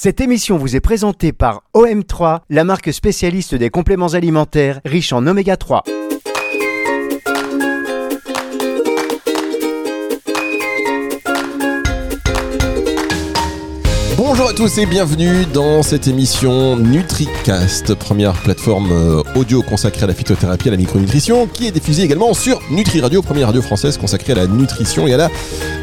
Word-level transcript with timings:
Cette 0.00 0.20
émission 0.20 0.58
vous 0.58 0.76
est 0.76 0.80
présentée 0.80 1.32
par 1.32 1.64
OM3, 1.74 2.42
la 2.50 2.62
marque 2.62 2.92
spécialiste 2.92 3.56
des 3.56 3.68
compléments 3.68 4.14
alimentaires 4.14 4.80
riches 4.84 5.12
en 5.12 5.26
oméga 5.26 5.56
3. 5.56 5.82
Bonjour 14.38 14.52
à 14.52 14.54
tous 14.54 14.78
et 14.78 14.86
bienvenue 14.86 15.46
dans 15.46 15.82
cette 15.82 16.06
émission 16.06 16.76
NutriCast, 16.76 17.96
première 17.96 18.34
plateforme 18.34 18.92
euh, 18.92 19.22
audio 19.34 19.62
consacrée 19.62 20.04
à 20.04 20.06
la 20.06 20.14
phytothérapie 20.14 20.66
et 20.66 20.68
à 20.68 20.70
la 20.70 20.76
micronutrition, 20.76 21.48
qui 21.48 21.66
est 21.66 21.72
diffusée 21.72 22.04
également 22.04 22.32
sur 22.34 22.60
Nutri 22.70 23.00
Radio, 23.00 23.20
première 23.20 23.48
radio 23.48 23.62
française 23.62 23.98
consacrée 23.98 24.34
à 24.34 24.36
la 24.36 24.46
nutrition 24.46 25.08
et 25.08 25.14
à 25.14 25.16
la 25.16 25.30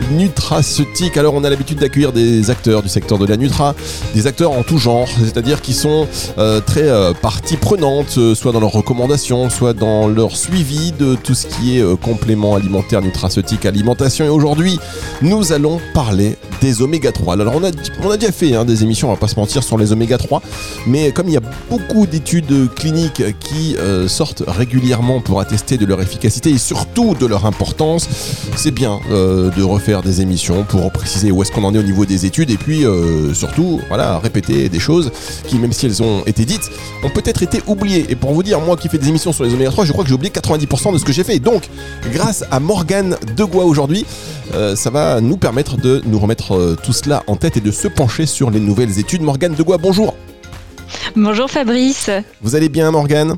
nutraceutique. 0.09 1.17
Alors 1.17 1.33
on 1.33 1.43
a 1.43 1.49
l'habitude 1.49 1.79
d'accueillir 1.79 2.13
des 2.13 2.49
acteurs 2.49 2.81
du 2.81 2.87
secteur 2.87 3.17
de 3.17 3.25
la 3.25 3.35
nutra, 3.35 3.75
des 4.13 4.25
acteurs 4.25 4.53
en 4.53 4.63
tout 4.63 4.77
genre, 4.77 5.09
c'est-à-dire 5.09 5.61
qui 5.61 5.73
sont 5.73 6.07
euh, 6.37 6.61
très 6.61 6.87
euh, 6.87 7.11
partie 7.11 7.57
prenante, 7.57 8.17
soit 8.35 8.53
dans 8.53 8.61
leurs 8.61 8.71
recommandations, 8.71 9.49
soit 9.49 9.73
dans 9.73 10.07
leur 10.07 10.37
suivi 10.37 10.93
de 10.93 11.15
tout 11.15 11.35
ce 11.35 11.47
qui 11.47 11.77
est 11.77 11.97
complément 11.97 12.55
alimentaire, 12.55 13.01
nutraceutique, 13.01 13.65
alimentation. 13.65 14.23
Et 14.23 14.29
aujourd'hui, 14.29 14.79
nous 15.21 15.51
allons 15.51 15.81
parler 15.93 16.37
des 16.61 16.81
oméga 16.81 17.11
3. 17.11 17.33
Alors 17.33 17.55
on 17.57 17.63
a, 17.65 17.71
on 18.01 18.09
a 18.11 18.15
déjà 18.15 18.31
fait 18.31 18.44
hein, 18.53 18.65
des 18.65 18.83
émissions, 18.83 19.07
on 19.07 19.11
va 19.13 19.17
pas 19.17 19.27
se 19.27 19.37
mentir, 19.37 19.63
sur 19.63 19.77
les 19.77 19.91
oméga 19.91 20.17
3, 20.17 20.41
mais 20.85 21.11
comme 21.11 21.27
il 21.27 21.33
y 21.33 21.37
a 21.37 21.41
beaucoup 21.69 22.05
d'études 22.05 22.73
cliniques 22.75 23.23
qui 23.39 23.75
euh, 23.77 24.07
sortent 24.07 24.43
régulièrement 24.45 25.21
pour 25.21 25.39
attester 25.39 25.77
de 25.77 25.85
leur 25.85 26.01
efficacité 26.01 26.51
et 26.51 26.57
surtout 26.57 27.15
de 27.15 27.25
leur 27.25 27.45
importance, 27.45 28.07
c'est 28.55 28.71
bien 28.71 28.99
euh, 29.11 29.49
de 29.51 29.63
refaire 29.63 30.03
des 30.03 30.21
émissions 30.21 30.63
pour 30.63 30.91
préciser 30.91 31.31
où 31.31 31.41
est-ce 31.41 31.51
qu'on 31.51 31.63
en 31.63 31.73
est 31.73 31.79
au 31.79 31.83
niveau 31.83 32.05
des 32.05 32.25
études 32.25 32.51
et 32.51 32.57
puis 32.57 32.85
euh, 32.85 33.33
surtout 33.33 33.79
voilà 33.87 34.19
répéter 34.19 34.69
des 34.69 34.79
choses 34.79 35.11
qui 35.47 35.57
même 35.57 35.71
si 35.71 35.85
elles 35.85 36.03
ont 36.03 36.23
été 36.25 36.45
dites 36.45 36.69
ont 37.03 37.09
peut-être 37.09 37.43
été 37.43 37.61
oubliées. 37.67 38.05
Et 38.09 38.15
pour 38.15 38.33
vous 38.33 38.43
dire, 38.43 38.59
moi 38.59 38.77
qui 38.77 38.89
fais 38.89 38.97
des 38.97 39.09
émissions 39.09 39.31
sur 39.31 39.43
les 39.43 39.53
oméga 39.53 39.71
3, 39.71 39.85
je 39.85 39.91
crois 39.91 40.03
que 40.03 40.09
j'ai 40.09 40.15
oublié 40.15 40.31
90% 40.31 40.93
de 40.93 40.97
ce 40.97 41.05
que 41.05 41.13
j'ai 41.13 41.23
fait. 41.23 41.39
Donc 41.39 41.69
grâce 42.11 42.43
à 42.51 42.59
Morgane 42.59 43.17
Degois 43.35 43.65
aujourd'hui, 43.65 44.05
ça 44.75 44.89
va 44.89 45.21
nous 45.21 45.37
permettre 45.37 45.75
de 45.75 46.01
nous 46.05 46.19
remettre 46.19 46.77
tout 46.81 46.93
cela 46.93 47.23
en 47.27 47.35
tête 47.35 47.57
et 47.57 47.61
de 47.61 47.71
se 47.71 47.87
pencher 47.87 48.25
sur 48.25 48.34
les 48.43 48.59
nouvelles 48.59 48.99
études. 48.99 49.21
Morgane 49.21 49.53
Degois, 49.53 49.77
bonjour. 49.77 50.15
Bonjour 51.15 51.49
Fabrice, 51.49 52.09
Vous 52.41 52.55
allez 52.55 52.67
bien 52.69 52.91
Morgane? 52.91 53.37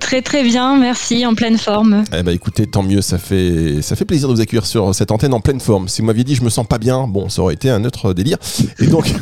Très 0.00 0.22
très 0.22 0.42
bien, 0.42 0.76
merci, 0.78 1.26
en 1.26 1.34
pleine 1.34 1.58
forme. 1.58 2.04
Eh 2.16 2.22
ben 2.22 2.32
écoutez, 2.32 2.66
tant 2.66 2.82
mieux, 2.82 3.00
ça 3.00 3.18
fait, 3.18 3.82
ça 3.82 3.96
fait 3.96 4.04
plaisir 4.04 4.28
de 4.28 4.34
vous 4.34 4.40
accueillir 4.40 4.66
sur 4.66 4.94
cette 4.94 5.10
antenne 5.10 5.34
en 5.34 5.40
pleine 5.40 5.60
forme. 5.60 5.88
Si 5.88 6.00
vous 6.00 6.06
m'aviez 6.06 6.24
dit 6.24 6.34
je 6.34 6.42
me 6.42 6.50
sens 6.50 6.66
pas 6.66 6.78
bien, 6.78 7.06
bon, 7.06 7.28
ça 7.28 7.42
aurait 7.42 7.54
été 7.54 7.70
un 7.70 7.84
autre 7.84 8.12
délire. 8.12 8.38
Et 8.78 8.86
donc, 8.86 9.12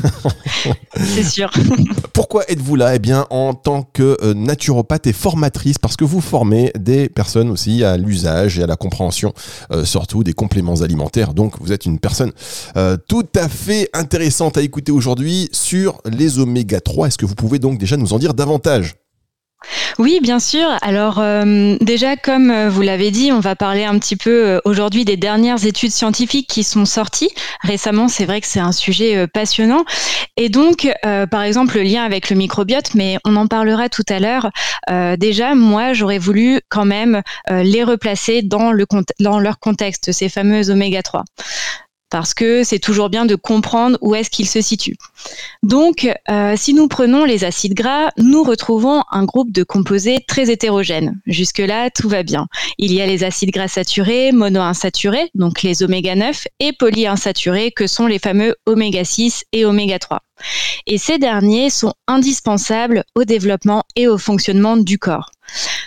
C'est 0.96 1.24
sûr. 1.24 1.50
pourquoi 2.12 2.50
êtes-vous 2.50 2.76
là? 2.76 2.94
Eh 2.94 2.98
bien, 2.98 3.26
en 3.30 3.54
tant 3.54 3.82
que 3.82 4.16
euh, 4.22 4.34
naturopathe 4.34 5.06
et 5.06 5.12
formatrice, 5.12 5.78
parce 5.78 5.96
que 5.96 6.04
vous 6.04 6.20
formez 6.20 6.72
des 6.78 7.08
personnes 7.08 7.50
aussi 7.50 7.84
à 7.84 7.96
l'usage 7.96 8.58
et 8.58 8.62
à 8.62 8.66
la 8.66 8.76
compréhension, 8.76 9.32
euh, 9.72 9.84
surtout 9.84 10.24
des 10.24 10.32
compléments 10.32 10.80
alimentaires. 10.82 11.34
Donc, 11.34 11.54
vous 11.60 11.72
êtes 11.72 11.86
une 11.86 11.98
personne 11.98 12.32
euh, 12.76 12.96
tout 13.08 13.26
à 13.34 13.48
fait 13.48 13.88
intéressante 13.92 14.56
à 14.56 14.62
écouter 14.62 14.92
aujourd'hui 14.92 15.48
sur 15.52 16.00
les 16.04 16.38
oméga 16.38 16.80
3. 16.80 17.08
Est-ce 17.08 17.18
que 17.18 17.26
vous 17.26 17.34
pouvez 17.34 17.58
donc 17.58 17.78
déjà 17.78 17.96
nous 17.96 18.12
en 18.12 18.18
dire 18.18 18.34
davantage? 18.34 18.94
Oui, 19.98 20.20
bien 20.22 20.38
sûr. 20.38 20.66
Alors 20.82 21.18
euh, 21.18 21.76
déjà, 21.80 22.16
comme 22.16 22.50
euh, 22.50 22.68
vous 22.68 22.82
l'avez 22.82 23.10
dit, 23.10 23.32
on 23.32 23.40
va 23.40 23.56
parler 23.56 23.84
un 23.84 23.98
petit 23.98 24.16
peu 24.16 24.30
euh, 24.30 24.60
aujourd'hui 24.64 25.04
des 25.04 25.16
dernières 25.16 25.64
études 25.64 25.90
scientifiques 25.90 26.48
qui 26.48 26.64
sont 26.64 26.84
sorties 26.84 27.30
récemment. 27.62 28.08
C'est 28.08 28.26
vrai 28.26 28.40
que 28.40 28.46
c'est 28.46 28.60
un 28.60 28.72
sujet 28.72 29.26
passionnant. 29.28 29.84
Et 30.36 30.48
donc, 30.48 30.88
par 31.30 31.42
exemple, 31.42 31.76
le 31.76 31.82
lien 31.82 32.04
avec 32.04 32.30
le 32.30 32.36
microbiote, 32.36 32.94
mais 32.94 33.18
on 33.24 33.36
en 33.36 33.46
parlera 33.46 33.88
tout 33.88 34.04
à 34.08 34.18
l'heure. 34.18 34.50
Déjà, 35.18 35.54
moi, 35.54 35.92
j'aurais 35.92 36.18
voulu 36.18 36.60
quand 36.68 36.84
même 36.84 37.22
les 37.50 37.82
replacer 37.84 38.42
dans, 38.42 38.72
le, 38.72 38.86
dans 39.20 39.38
leur 39.38 39.58
contexte, 39.58 40.12
ces 40.12 40.28
fameux 40.28 40.70
oméga 40.70 41.02
3. 41.02 41.24
Parce 42.16 42.32
que 42.32 42.64
c'est 42.64 42.78
toujours 42.78 43.10
bien 43.10 43.26
de 43.26 43.34
comprendre 43.34 43.98
où 44.00 44.14
est-ce 44.14 44.30
qu'ils 44.30 44.48
se 44.48 44.62
situent. 44.62 44.96
Donc, 45.62 46.08
euh, 46.30 46.54
si 46.56 46.72
nous 46.72 46.88
prenons 46.88 47.26
les 47.26 47.44
acides 47.44 47.74
gras, 47.74 48.10
nous 48.16 48.42
retrouvons 48.42 49.02
un 49.10 49.24
groupe 49.26 49.52
de 49.52 49.62
composés 49.62 50.24
très 50.26 50.50
hétérogènes. 50.50 51.20
Jusque-là, 51.26 51.90
tout 51.90 52.08
va 52.08 52.22
bien. 52.22 52.46
Il 52.78 52.90
y 52.94 53.02
a 53.02 53.06
les 53.06 53.22
acides 53.22 53.50
gras 53.50 53.68
saturés, 53.68 54.32
monoinsaturés, 54.32 55.30
donc 55.34 55.62
les 55.62 55.82
oméga 55.82 56.14
9, 56.14 56.48
et 56.58 56.72
polyinsaturés, 56.72 57.70
que 57.70 57.86
sont 57.86 58.06
les 58.06 58.18
fameux 58.18 58.54
oméga 58.64 59.04
6 59.04 59.44
et 59.52 59.66
oméga 59.66 59.98
3. 59.98 60.22
Et 60.86 60.98
ces 60.98 61.18
derniers 61.18 61.70
sont 61.70 61.94
indispensables 62.06 63.04
au 63.14 63.24
développement 63.24 63.82
et 63.96 64.08
au 64.08 64.18
fonctionnement 64.18 64.76
du 64.76 64.98
corps. 64.98 65.30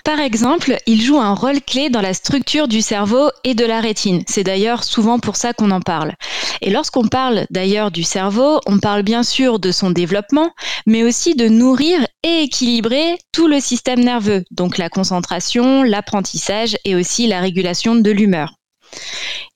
Par 0.03 0.19
exemple, 0.19 0.77
ils 0.87 1.01
jouent 1.01 1.19
un 1.19 1.33
rôle 1.33 1.61
clé 1.61 1.89
dans 1.89 2.01
la 2.01 2.13
structure 2.13 2.67
du 2.67 2.81
cerveau 2.81 3.29
et 3.43 3.53
de 3.53 3.65
la 3.65 3.81
rétine. 3.81 4.23
C'est 4.27 4.43
d'ailleurs 4.43 4.83
souvent 4.83 5.19
pour 5.19 5.35
ça 5.35 5.53
qu'on 5.53 5.71
en 5.71 5.81
parle. 5.81 6.13
Et 6.61 6.69
lorsqu'on 6.69 7.07
parle 7.07 7.45
d'ailleurs 7.49 7.91
du 7.91 8.03
cerveau, 8.03 8.59
on 8.65 8.79
parle 8.79 9.03
bien 9.03 9.23
sûr 9.23 9.59
de 9.59 9.71
son 9.71 9.91
développement, 9.91 10.51
mais 10.85 11.03
aussi 11.03 11.35
de 11.35 11.47
nourrir 11.47 11.99
et 12.23 12.43
équilibrer 12.43 13.17
tout 13.31 13.47
le 13.47 13.59
système 13.59 14.03
nerveux, 14.03 14.43
donc 14.51 14.77
la 14.77 14.89
concentration, 14.89 15.83
l'apprentissage 15.83 16.77
et 16.85 16.95
aussi 16.95 17.27
la 17.27 17.39
régulation 17.39 17.95
de 17.95 18.11
l'humeur. 18.11 18.58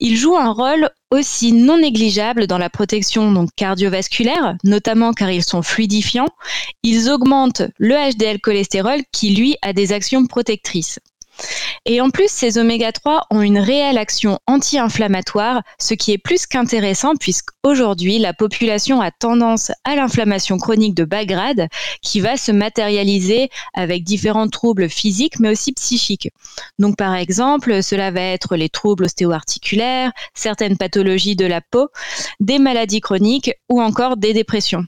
Ils 0.00 0.16
jouent 0.16 0.36
un 0.36 0.52
rôle 0.52 0.90
aussi 1.10 1.52
non 1.52 1.78
négligeable 1.78 2.46
dans 2.46 2.58
la 2.58 2.70
protection 2.70 3.46
cardiovasculaire, 3.56 4.56
notamment 4.64 5.12
car 5.12 5.30
ils 5.30 5.44
sont 5.44 5.62
fluidifiants. 5.62 6.28
Ils 6.82 7.10
augmentent 7.10 7.62
le 7.78 7.94
HDL 7.94 8.40
cholestérol 8.40 9.00
qui, 9.12 9.30
lui, 9.34 9.56
a 9.62 9.72
des 9.72 9.92
actions 9.92 10.26
protectrices. 10.26 10.98
Et 11.86 12.00
en 12.00 12.10
plus, 12.10 12.28
ces 12.30 12.56
oméga 12.58 12.92
3 12.92 13.26
ont 13.30 13.42
une 13.42 13.58
réelle 13.58 13.98
action 13.98 14.38
anti-inflammatoire, 14.46 15.62
ce 15.78 15.94
qui 15.94 16.12
est 16.12 16.18
plus 16.18 16.46
qu'intéressant 16.46 17.14
puisqu'aujourd'hui, 17.14 18.18
la 18.18 18.32
population 18.32 19.00
a 19.00 19.10
tendance 19.10 19.70
à 19.84 19.94
l'inflammation 19.94 20.56
chronique 20.56 20.94
de 20.94 21.04
bas 21.04 21.24
grade 21.24 21.68
qui 22.00 22.20
va 22.20 22.36
se 22.36 22.52
matérialiser 22.52 23.50
avec 23.74 24.02
différents 24.02 24.48
troubles 24.48 24.88
physiques 24.88 25.38
mais 25.40 25.50
aussi 25.50 25.72
psychiques. 25.72 26.30
Donc 26.78 26.96
par 26.96 27.14
exemple, 27.14 27.82
cela 27.82 28.10
va 28.10 28.22
être 28.22 28.56
les 28.56 28.68
troubles 28.68 29.04
ostéo-articulaires, 29.04 30.12
certaines 30.34 30.78
pathologies 30.78 31.36
de 31.36 31.46
la 31.46 31.60
peau, 31.60 31.88
des 32.40 32.58
maladies 32.58 33.00
chroniques 33.00 33.52
ou 33.68 33.82
encore 33.82 34.16
des 34.16 34.32
dépressions. 34.32 34.84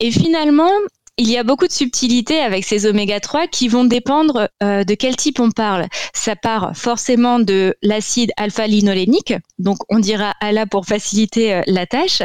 Et 0.00 0.10
finalement, 0.10 0.70
il 1.18 1.28
y 1.28 1.36
a 1.36 1.42
beaucoup 1.42 1.66
de 1.66 1.72
subtilités 1.72 2.40
avec 2.40 2.64
ces 2.64 2.86
oméga 2.86 3.20
3 3.20 3.48
qui 3.48 3.68
vont 3.68 3.84
dépendre 3.84 4.48
euh, 4.62 4.84
de 4.84 4.94
quel 4.94 5.16
type 5.16 5.40
on 5.40 5.50
parle. 5.50 5.86
Ça 6.14 6.36
part 6.36 6.76
forcément 6.76 7.40
de 7.40 7.76
l'acide 7.82 8.30
alpha-linolénique, 8.36 9.34
donc 9.58 9.78
on 9.88 9.98
dira 9.98 10.34
ALA 10.40 10.66
pour 10.66 10.86
faciliter 10.86 11.54
euh, 11.54 11.62
la 11.66 11.86
tâche, 11.86 12.22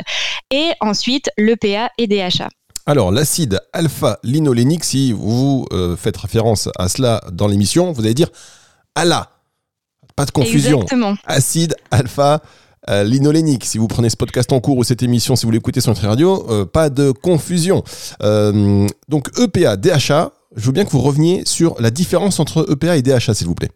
et 0.51 0.69
ensuite 0.79 1.29
l'EPA 1.37 1.89
et 1.97 2.07
DHA. 2.07 2.49
Alors, 2.85 3.11
l'acide 3.11 3.61
alpha-linolénique, 3.71 4.83
si 4.83 5.11
vous 5.11 5.65
euh, 5.71 5.95
faites 5.95 6.17
référence 6.17 6.69
à 6.77 6.87
cela 6.87 7.23
dans 7.31 7.47
l'émission, 7.47 7.91
vous 7.91 8.01
allez 8.01 8.13
dire 8.13 8.29
ALA. 8.93 9.29
Pas 10.15 10.25
de 10.25 10.31
confusion. 10.31 10.81
Exactement. 10.81 11.15
Acide 11.25 11.75
alpha 11.89 12.43
euh, 12.89 13.03
linolénique. 13.03 13.66
Si 13.66 13.77
vous 13.77 13.88
prenez 13.88 14.09
ce 14.09 14.17
podcast 14.17 14.51
en 14.51 14.59
cours 14.59 14.77
ou 14.77 14.83
cette 14.83 15.03
émission, 15.03 15.35
si 15.35 15.45
vous 15.45 15.51
l'écoutez 15.51 15.81
sur 15.81 15.91
Nutri 15.91 16.07
Radio, 16.07 16.45
euh, 16.49 16.66
pas 16.66 16.89
de 16.89 17.11
confusion. 17.11 17.83
Euh, 18.21 18.88
donc 19.07 19.29
EPA, 19.39 19.77
DHA, 19.77 20.31
je 20.55 20.66
veux 20.66 20.71
bien 20.71 20.85
que 20.85 20.91
vous 20.91 21.01
reveniez 21.01 21.43
sur 21.45 21.79
la 21.79 21.91
différence 21.91 22.39
entre 22.39 22.67
EPA 22.72 22.97
et 22.97 23.01
DHA, 23.01 23.33
s'il 23.33 23.47
vous 23.47 23.55
plaît. 23.55 23.72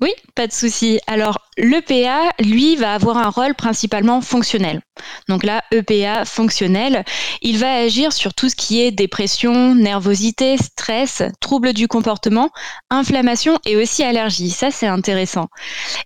Oui, 0.00 0.10
pas 0.34 0.46
de 0.46 0.52
souci. 0.52 0.98
Alors, 1.06 1.38
l'EPA, 1.56 2.30
lui, 2.40 2.76
va 2.76 2.94
avoir 2.94 3.18
un 3.18 3.28
rôle 3.28 3.54
principalement 3.54 4.20
fonctionnel. 4.20 4.80
Donc 5.28 5.44
là, 5.44 5.62
EPA 5.70 6.24
fonctionnel, 6.24 7.04
il 7.42 7.58
va 7.58 7.74
agir 7.74 8.12
sur 8.12 8.34
tout 8.34 8.48
ce 8.48 8.56
qui 8.56 8.80
est 8.80 8.90
dépression, 8.90 9.74
nervosité, 9.74 10.56
stress, 10.56 11.22
troubles 11.40 11.72
du 11.72 11.88
comportement, 11.88 12.50
inflammation 12.90 13.58
et 13.66 13.76
aussi 13.76 14.02
allergie. 14.02 14.50
Ça, 14.50 14.70
c'est 14.70 14.86
intéressant. 14.86 15.48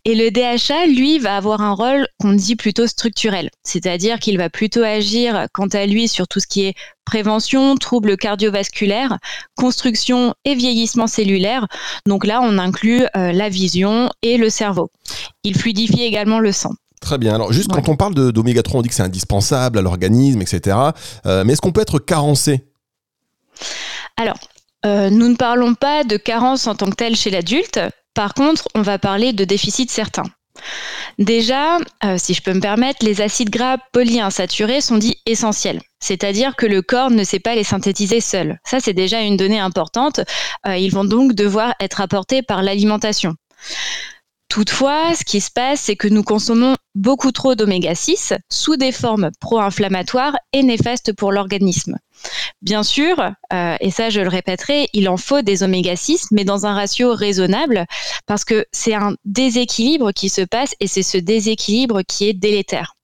Et 0.04 0.14
le 0.14 0.30
DHA, 0.30 0.86
lui, 0.86 1.18
va 1.18 1.36
avoir 1.36 1.60
un 1.60 1.72
rôle 1.72 2.06
qu'on 2.20 2.32
dit 2.32 2.56
plutôt 2.56 2.86
structurel. 2.86 3.50
C'est-à-dire 3.62 4.18
qu'il 4.18 4.38
va 4.38 4.50
plutôt 4.50 4.82
agir, 4.82 5.46
quant 5.52 5.68
à 5.68 5.86
lui, 5.86 6.08
sur 6.08 6.26
tout 6.28 6.40
ce 6.40 6.46
qui 6.46 6.64
est 6.64 6.74
prévention, 7.06 7.76
troubles 7.76 8.18
cardiovasculaires, 8.18 9.16
construction 9.56 10.34
et 10.44 10.54
vieillissement 10.54 11.06
cellulaire. 11.06 11.66
Donc 12.04 12.26
là, 12.26 12.40
on 12.42 12.58
inclut 12.58 13.04
euh, 13.16 13.32
la 13.32 13.48
vision 13.48 14.10
et 14.22 14.36
le 14.36 14.50
cerveau. 14.50 14.90
Il 15.46 15.56
fluidifie 15.56 16.02
également 16.02 16.40
le 16.40 16.52
sang. 16.52 16.72
Très 17.00 17.18
bien. 17.18 17.34
Alors, 17.34 17.52
juste 17.52 17.70
Ouais. 17.72 17.80
quand 17.80 17.88
on 17.90 17.96
parle 17.96 18.14
d'oméga 18.14 18.62
3, 18.62 18.80
on 18.80 18.82
dit 18.82 18.88
que 18.88 18.94
c'est 18.94 19.02
indispensable 19.02 19.78
à 19.78 19.82
l'organisme, 19.82 20.42
etc. 20.42 20.76
Euh, 21.26 21.44
mais 21.44 21.52
est-ce 21.52 21.60
qu'on 21.60 21.72
peut 21.72 21.82
être 21.82 21.98
carencé? 21.98 22.66
Alors, 24.16 24.38
euh, 24.84 25.10
nous 25.10 25.28
ne 25.28 25.36
parlons 25.36 25.74
pas 25.74 26.04
de 26.04 26.16
carence 26.16 26.66
en 26.66 26.74
tant 26.74 26.86
que 26.90 26.94
telle 26.96 27.16
chez 27.16 27.30
l'adulte. 27.30 27.80
Par 28.14 28.34
contre, 28.34 28.66
on 28.74 28.82
va 28.82 28.98
parler 28.98 29.32
de 29.32 29.44
déficit 29.44 29.90
certain. 29.90 30.24
Déjà, 31.18 31.76
euh, 32.04 32.16
si 32.18 32.32
je 32.32 32.40
peux 32.42 32.54
me 32.54 32.60
permettre, 32.60 33.04
les 33.04 33.20
acides 33.20 33.50
gras 33.50 33.76
polyinsaturés 33.92 34.80
sont 34.80 34.96
dits 34.96 35.18
essentiels, 35.26 35.82
c'est-à-dire 36.00 36.56
que 36.56 36.64
le 36.64 36.80
corps 36.80 37.10
ne 37.10 37.24
sait 37.24 37.40
pas 37.40 37.54
les 37.54 37.64
synthétiser 37.64 38.22
seul. 38.22 38.58
Ça, 38.64 38.80
c'est 38.80 38.94
déjà 38.94 39.20
une 39.20 39.36
donnée 39.36 39.58
importante. 39.60 40.20
Euh, 40.66 40.76
ils 40.78 40.90
vont 40.90 41.04
donc 41.04 41.34
devoir 41.34 41.74
être 41.78 42.00
apportés 42.00 42.40
par 42.42 42.62
l'alimentation. 42.62 43.34
Toutefois, 44.48 45.14
ce 45.14 45.24
qui 45.24 45.40
se 45.40 45.50
passe, 45.50 45.80
c'est 45.82 45.96
que 45.96 46.08
nous 46.08 46.22
consommons 46.22 46.76
beaucoup 46.94 47.32
trop 47.32 47.54
d'oméga 47.54 47.94
6 47.94 48.32
sous 48.50 48.76
des 48.76 48.92
formes 48.92 49.30
pro-inflammatoires 49.40 50.36
et 50.52 50.62
néfastes 50.62 51.12
pour 51.12 51.32
l'organisme. 51.32 51.98
Bien 52.62 52.82
sûr, 52.82 53.20
euh, 53.52 53.76
et 53.80 53.90
ça 53.90 54.08
je 54.08 54.20
le 54.20 54.28
répéterai, 54.28 54.88
il 54.92 55.08
en 55.08 55.16
faut 55.16 55.42
des 55.42 55.62
oméga 55.62 55.96
6, 55.96 56.28
mais 56.32 56.44
dans 56.44 56.64
un 56.64 56.74
ratio 56.74 57.12
raisonnable, 57.12 57.86
parce 58.26 58.44
que 58.44 58.64
c'est 58.72 58.94
un 58.94 59.14
déséquilibre 59.24 60.12
qui 60.12 60.28
se 60.28 60.42
passe 60.42 60.74
et 60.80 60.86
c'est 60.86 61.02
ce 61.02 61.18
déséquilibre 61.18 62.02
qui 62.06 62.28
est 62.28 62.32
délétère. 62.32 62.94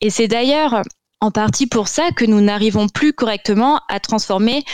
Et 0.00 0.10
c'est 0.10 0.28
d'ailleurs 0.28 0.82
en 1.20 1.30
partie 1.30 1.66
pour 1.66 1.88
ça 1.88 2.10
que 2.12 2.24
nous 2.24 2.40
n'arrivons 2.40 2.88
plus 2.88 3.12
correctement 3.12 3.80
à 3.88 4.00
transformer 4.00 4.64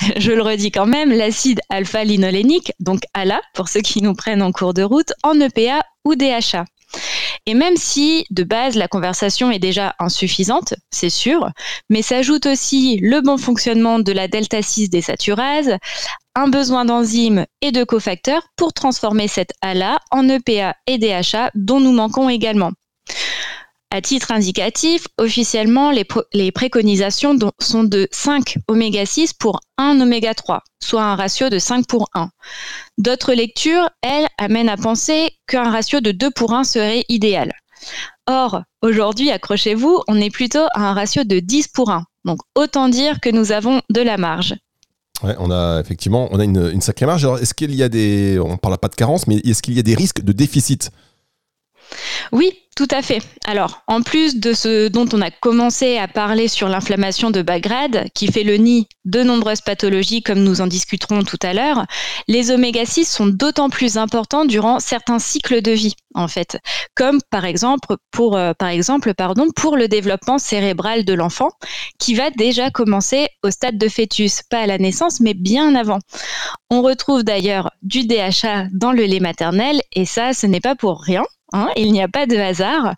je 0.16 0.32
le 0.32 0.42
redis 0.42 0.70
quand 0.70 0.86
même, 0.86 1.12
l'acide 1.12 1.60
alpha-linolénique, 1.68 2.72
donc 2.80 3.02
ALA, 3.14 3.40
pour 3.54 3.68
ceux 3.68 3.80
qui 3.80 4.02
nous 4.02 4.14
prennent 4.14 4.42
en 4.42 4.52
cours 4.52 4.74
de 4.74 4.82
route, 4.82 5.12
en 5.22 5.38
EPA 5.40 5.82
ou 6.04 6.14
DHA. 6.14 6.64
Et 7.46 7.54
même 7.54 7.76
si 7.76 8.24
de 8.30 8.44
base 8.44 8.76
la 8.76 8.86
conversation 8.86 9.50
est 9.50 9.58
déjà 9.58 9.94
insuffisante, 9.98 10.74
c'est 10.90 11.10
sûr, 11.10 11.50
mais 11.88 12.02
s'ajoute 12.02 12.46
aussi 12.46 12.98
le 13.02 13.20
bon 13.20 13.38
fonctionnement 13.38 13.98
de 13.98 14.12
la 14.12 14.28
delta 14.28 14.62
6 14.62 14.90
désaturases, 14.90 15.76
un 16.34 16.48
besoin 16.48 16.84
d'enzymes 16.84 17.46
et 17.60 17.72
de 17.72 17.84
cofacteurs 17.84 18.46
pour 18.56 18.72
transformer 18.72 19.28
cette 19.28 19.52
ALA 19.60 19.98
en 20.10 20.28
EPA 20.28 20.76
et 20.86 20.98
DHA 20.98 21.50
dont 21.54 21.80
nous 21.80 21.92
manquons 21.92 22.28
également. 22.28 22.72
À 23.94 24.00
titre 24.00 24.32
indicatif, 24.32 25.06
officiellement, 25.18 25.90
les, 25.90 26.50
préconisations 26.50 27.36
sont 27.58 27.84
de 27.84 28.08
5 28.10 28.56
oméga 28.66 29.04
6 29.04 29.34
pour 29.34 29.60
1 29.76 30.00
oméga 30.00 30.32
3, 30.32 30.62
soit 30.82 31.02
un 31.02 31.14
ratio 31.14 31.50
de 31.50 31.58
5 31.58 31.86
pour 31.86 32.08
1. 32.14 32.30
D'autres 32.96 33.34
lectures, 33.34 33.90
elles, 34.00 34.26
amènent 34.38 34.70
à 34.70 34.78
penser 34.78 35.32
qu'un 35.46 35.70
ratio 35.70 36.00
de 36.00 36.10
2 36.10 36.30
pour 36.30 36.54
1 36.54 36.64
serait 36.64 37.04
idéal. 37.10 37.52
Or, 38.26 38.62
aujourd'hui, 38.80 39.30
accrochez-vous, 39.30 40.00
on 40.08 40.16
est 40.16 40.30
plutôt 40.30 40.64
à 40.72 40.88
un 40.88 40.94
ratio 40.94 41.24
de 41.24 41.38
10 41.40 41.68
pour 41.68 41.90
1. 41.90 42.06
Donc, 42.24 42.38
autant 42.54 42.88
dire 42.88 43.20
que 43.20 43.28
nous 43.28 43.52
avons 43.52 43.82
de 43.90 44.00
la 44.00 44.16
marge. 44.16 44.54
Ouais, 45.22 45.36
on 45.38 45.50
a 45.50 45.80
effectivement 45.80 46.28
on 46.30 46.40
a 46.40 46.44
une, 46.44 46.80
sacrée 46.80 47.04
marge. 47.04 47.26
Alors, 47.26 47.40
est-ce 47.40 47.52
qu'il 47.52 47.74
y 47.74 47.82
a 47.82 47.90
des, 47.90 48.40
on 48.42 48.52
ne 48.52 48.56
parle 48.56 48.78
pas 48.78 48.88
de 48.88 48.94
carence, 48.94 49.26
mais 49.26 49.36
est-ce 49.36 49.60
qu'il 49.60 49.74
y 49.74 49.78
a 49.78 49.82
des 49.82 49.94
risques 49.94 50.22
de 50.22 50.32
déficit 50.32 50.90
oui, 52.32 52.52
tout 52.74 52.88
à 52.90 53.02
fait. 53.02 53.20
Alors, 53.46 53.82
en 53.86 54.00
plus 54.00 54.36
de 54.36 54.54
ce 54.54 54.88
dont 54.88 55.06
on 55.12 55.20
a 55.20 55.30
commencé 55.30 55.98
à 55.98 56.08
parler 56.08 56.48
sur 56.48 56.68
l'inflammation 56.68 57.30
de 57.30 57.42
bas 57.42 57.60
qui 58.14 58.28
fait 58.28 58.44
le 58.44 58.56
nid 58.56 58.88
de 59.04 59.22
nombreuses 59.22 59.60
pathologies, 59.60 60.22
comme 60.22 60.42
nous 60.42 60.62
en 60.62 60.66
discuterons 60.66 61.22
tout 61.22 61.38
à 61.42 61.52
l'heure, 61.52 61.84
les 62.28 62.50
oméga 62.50 62.86
6 62.86 63.04
sont 63.04 63.26
d'autant 63.26 63.68
plus 63.68 63.98
importants 63.98 64.46
durant 64.46 64.80
certains 64.80 65.18
cycles 65.18 65.60
de 65.60 65.72
vie, 65.72 65.94
en 66.14 66.28
fait, 66.28 66.58
comme 66.94 67.20
par 67.30 67.44
exemple 67.44 67.96
pour, 68.10 68.36
euh, 68.36 68.52
pour 69.54 69.76
le 69.76 69.86
développement 69.86 70.38
cérébral 70.38 71.04
de 71.04 71.12
l'enfant, 71.12 71.50
qui 71.98 72.14
va 72.14 72.30
déjà 72.30 72.70
commencer 72.70 73.28
au 73.42 73.50
stade 73.50 73.76
de 73.76 73.88
fœtus, 73.88 74.42
pas 74.48 74.60
à 74.60 74.66
la 74.66 74.78
naissance, 74.78 75.20
mais 75.20 75.34
bien 75.34 75.74
avant. 75.74 75.98
On 76.70 76.80
retrouve 76.80 77.22
d'ailleurs 77.22 77.70
du 77.82 78.06
DHA 78.06 78.68
dans 78.72 78.92
le 78.92 79.04
lait 79.04 79.20
maternel, 79.20 79.82
et 79.92 80.06
ça, 80.06 80.32
ce 80.32 80.46
n'est 80.46 80.60
pas 80.60 80.74
pour 80.74 81.02
rien. 81.02 81.22
Hein, 81.52 81.70
il 81.76 81.92
n'y 81.92 82.02
a 82.02 82.08
pas 82.08 82.26
de 82.26 82.36
hasard. 82.36 82.94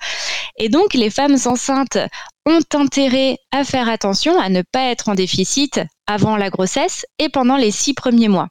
Et 0.58 0.68
donc, 0.68 0.94
les 0.94 1.10
femmes 1.10 1.36
enceintes 1.46 1.98
ont 2.46 2.60
intérêt 2.74 3.38
à 3.50 3.64
faire 3.64 3.88
attention 3.88 4.38
à 4.38 4.48
ne 4.48 4.62
pas 4.62 4.90
être 4.90 5.08
en 5.08 5.14
déficit 5.14 5.80
avant 6.06 6.36
la 6.36 6.50
grossesse 6.50 7.06
et 7.18 7.28
pendant 7.28 7.56
les 7.56 7.70
six 7.70 7.94
premiers 7.94 8.28
mois. 8.28 8.48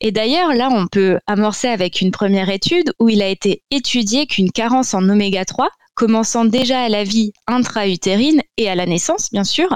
Et 0.00 0.12
d'ailleurs, 0.12 0.54
là, 0.54 0.68
on 0.70 0.86
peut 0.86 1.18
amorcer 1.26 1.68
avec 1.68 2.00
une 2.00 2.10
première 2.10 2.48
étude 2.48 2.92
où 2.98 3.08
il 3.08 3.22
a 3.22 3.28
été 3.28 3.62
étudié 3.70 4.26
qu'une 4.26 4.50
carence 4.50 4.94
en 4.94 5.08
oméga 5.08 5.44
3 5.44 5.68
commençant 6.02 6.44
déjà 6.44 6.80
à 6.80 6.88
la 6.88 7.04
vie 7.04 7.30
intra-utérine 7.46 8.40
et 8.56 8.68
à 8.68 8.74
la 8.74 8.86
naissance, 8.86 9.28
bien 9.30 9.44
sûr, 9.44 9.68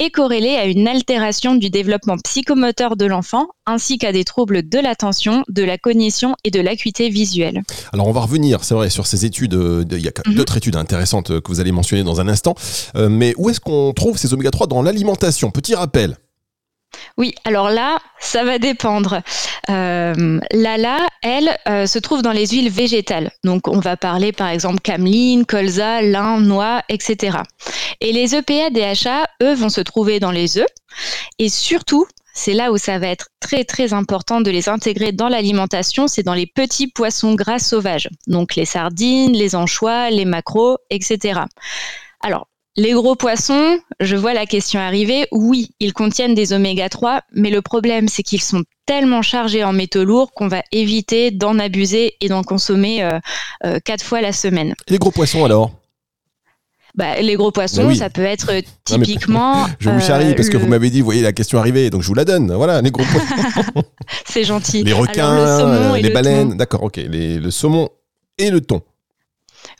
est 0.00 0.10
corrélée 0.10 0.56
à 0.56 0.64
une 0.64 0.88
altération 0.88 1.54
du 1.54 1.70
développement 1.70 2.16
psychomoteur 2.24 2.96
de 2.96 3.06
l'enfant, 3.06 3.46
ainsi 3.64 3.96
qu'à 3.96 4.10
des 4.10 4.24
troubles 4.24 4.68
de 4.68 4.80
l'attention, 4.80 5.44
de 5.48 5.62
la 5.62 5.78
cognition 5.78 6.34
et 6.42 6.50
de 6.50 6.60
l'acuité 6.60 7.10
visuelle. 7.10 7.62
Alors 7.92 8.08
on 8.08 8.12
va 8.12 8.22
revenir, 8.22 8.64
c'est 8.64 8.74
vrai, 8.74 8.90
sur 8.90 9.06
ces 9.06 9.24
études, 9.24 9.54
euh, 9.54 9.84
il 9.92 10.00
y 10.00 10.08
a 10.08 10.12
mhm. 10.26 10.34
d'autres 10.34 10.56
études 10.56 10.74
intéressantes 10.74 11.30
euh, 11.30 11.40
que 11.40 11.46
vous 11.46 11.60
allez 11.60 11.70
mentionner 11.70 12.02
dans 12.02 12.20
un 12.20 12.26
instant, 12.26 12.56
euh, 12.96 13.08
mais 13.08 13.32
où 13.36 13.48
est-ce 13.48 13.60
qu'on 13.60 13.92
trouve 13.92 14.18
ces 14.18 14.34
oméga 14.34 14.50
3 14.50 14.66
dans 14.66 14.82
l'alimentation? 14.82 15.52
Petit 15.52 15.76
rappel. 15.76 16.16
Oui, 17.16 17.34
alors 17.44 17.70
là, 17.70 17.98
ça 18.20 18.44
va 18.44 18.58
dépendre. 18.58 19.22
Euh, 19.70 20.40
L'ALA, 20.52 20.98
elle, 21.22 21.56
euh, 21.68 21.86
se 21.86 21.98
trouve 21.98 22.22
dans 22.22 22.32
les 22.32 22.46
huiles 22.46 22.70
végétales. 22.70 23.30
Donc, 23.44 23.68
on 23.68 23.80
va 23.80 23.96
parler 23.96 24.32
par 24.32 24.48
exemple 24.48 24.80
cameline, 24.80 25.44
colza, 25.44 26.00
lin, 26.02 26.40
noix, 26.40 26.82
etc. 26.88 27.38
Et 28.00 28.12
les 28.12 28.34
EPA 28.34 28.70
DHA, 28.70 29.26
eux, 29.42 29.54
vont 29.54 29.68
se 29.68 29.80
trouver 29.80 30.20
dans 30.20 30.30
les 30.30 30.58
œufs. 30.58 30.68
Et 31.38 31.48
surtout, 31.48 32.06
c'est 32.38 32.54
là 32.54 32.70
où 32.70 32.78
ça 32.78 33.00
va 33.00 33.08
être 33.08 33.30
très 33.40 33.64
très 33.64 33.92
important 33.92 34.40
de 34.40 34.50
les 34.52 34.68
intégrer 34.68 35.10
dans 35.10 35.28
l'alimentation, 35.28 36.06
c'est 36.06 36.22
dans 36.22 36.34
les 36.34 36.46
petits 36.46 36.86
poissons 36.86 37.34
gras 37.34 37.58
sauvages. 37.58 38.08
Donc 38.28 38.54
les 38.54 38.64
sardines, 38.64 39.32
les 39.32 39.56
anchois, 39.56 40.10
les 40.10 40.24
maquereaux, 40.24 40.78
etc. 40.90 41.40
Alors, 42.20 42.46
les 42.78 42.92
gros 42.92 43.16
poissons, 43.16 43.80
je 43.98 44.14
vois 44.14 44.32
la 44.34 44.46
question 44.46 44.78
arriver. 44.78 45.26
Oui, 45.32 45.70
ils 45.80 45.92
contiennent 45.92 46.34
des 46.34 46.52
oméga 46.52 46.88
3, 46.88 47.22
mais 47.34 47.50
le 47.50 47.60
problème, 47.60 48.06
c'est 48.06 48.22
qu'ils 48.22 48.40
sont 48.40 48.62
tellement 48.86 49.20
chargés 49.20 49.64
en 49.64 49.72
métaux 49.72 50.04
lourds 50.04 50.32
qu'on 50.32 50.46
va 50.46 50.62
éviter 50.70 51.32
d'en 51.32 51.58
abuser 51.58 52.14
et 52.20 52.28
d'en 52.28 52.44
consommer 52.44 53.02
euh, 53.02 53.18
euh, 53.64 53.80
quatre 53.84 54.04
fois 54.04 54.20
la 54.20 54.32
semaine. 54.32 54.74
Les 54.88 54.98
gros 54.98 55.10
poissons 55.10 55.44
alors? 55.44 55.72
Bah, 56.94 57.20
les 57.20 57.34
gros 57.34 57.50
poissons, 57.50 57.88
bah 57.88 57.94
ça 57.96 58.10
peut 58.10 58.22
être 58.22 58.52
typiquement. 58.84 59.66
je 59.80 59.90
vous 59.90 60.00
charrie 60.00 60.34
parce 60.36 60.48
que 60.48 60.56
vous 60.56 60.68
m'avez 60.68 60.90
dit, 60.90 61.00
vous 61.00 61.06
voyez 61.06 61.22
la 61.22 61.32
question 61.32 61.58
arriver, 61.58 61.90
donc 61.90 62.02
je 62.02 62.08
vous 62.08 62.14
la 62.14 62.24
donne. 62.24 62.52
Voilà, 62.52 62.80
les 62.80 62.92
gros 62.92 63.04
poissons. 63.04 63.82
C'est 64.24 64.44
gentil. 64.44 64.84
Les 64.84 64.92
requins, 64.92 65.96
les 65.96 66.10
baleines, 66.10 66.56
d'accord, 66.56 66.84
ok. 66.84 66.96
le 66.96 67.50
saumon 67.50 67.88
et 68.38 68.50
le 68.50 68.60
thon. 68.60 68.82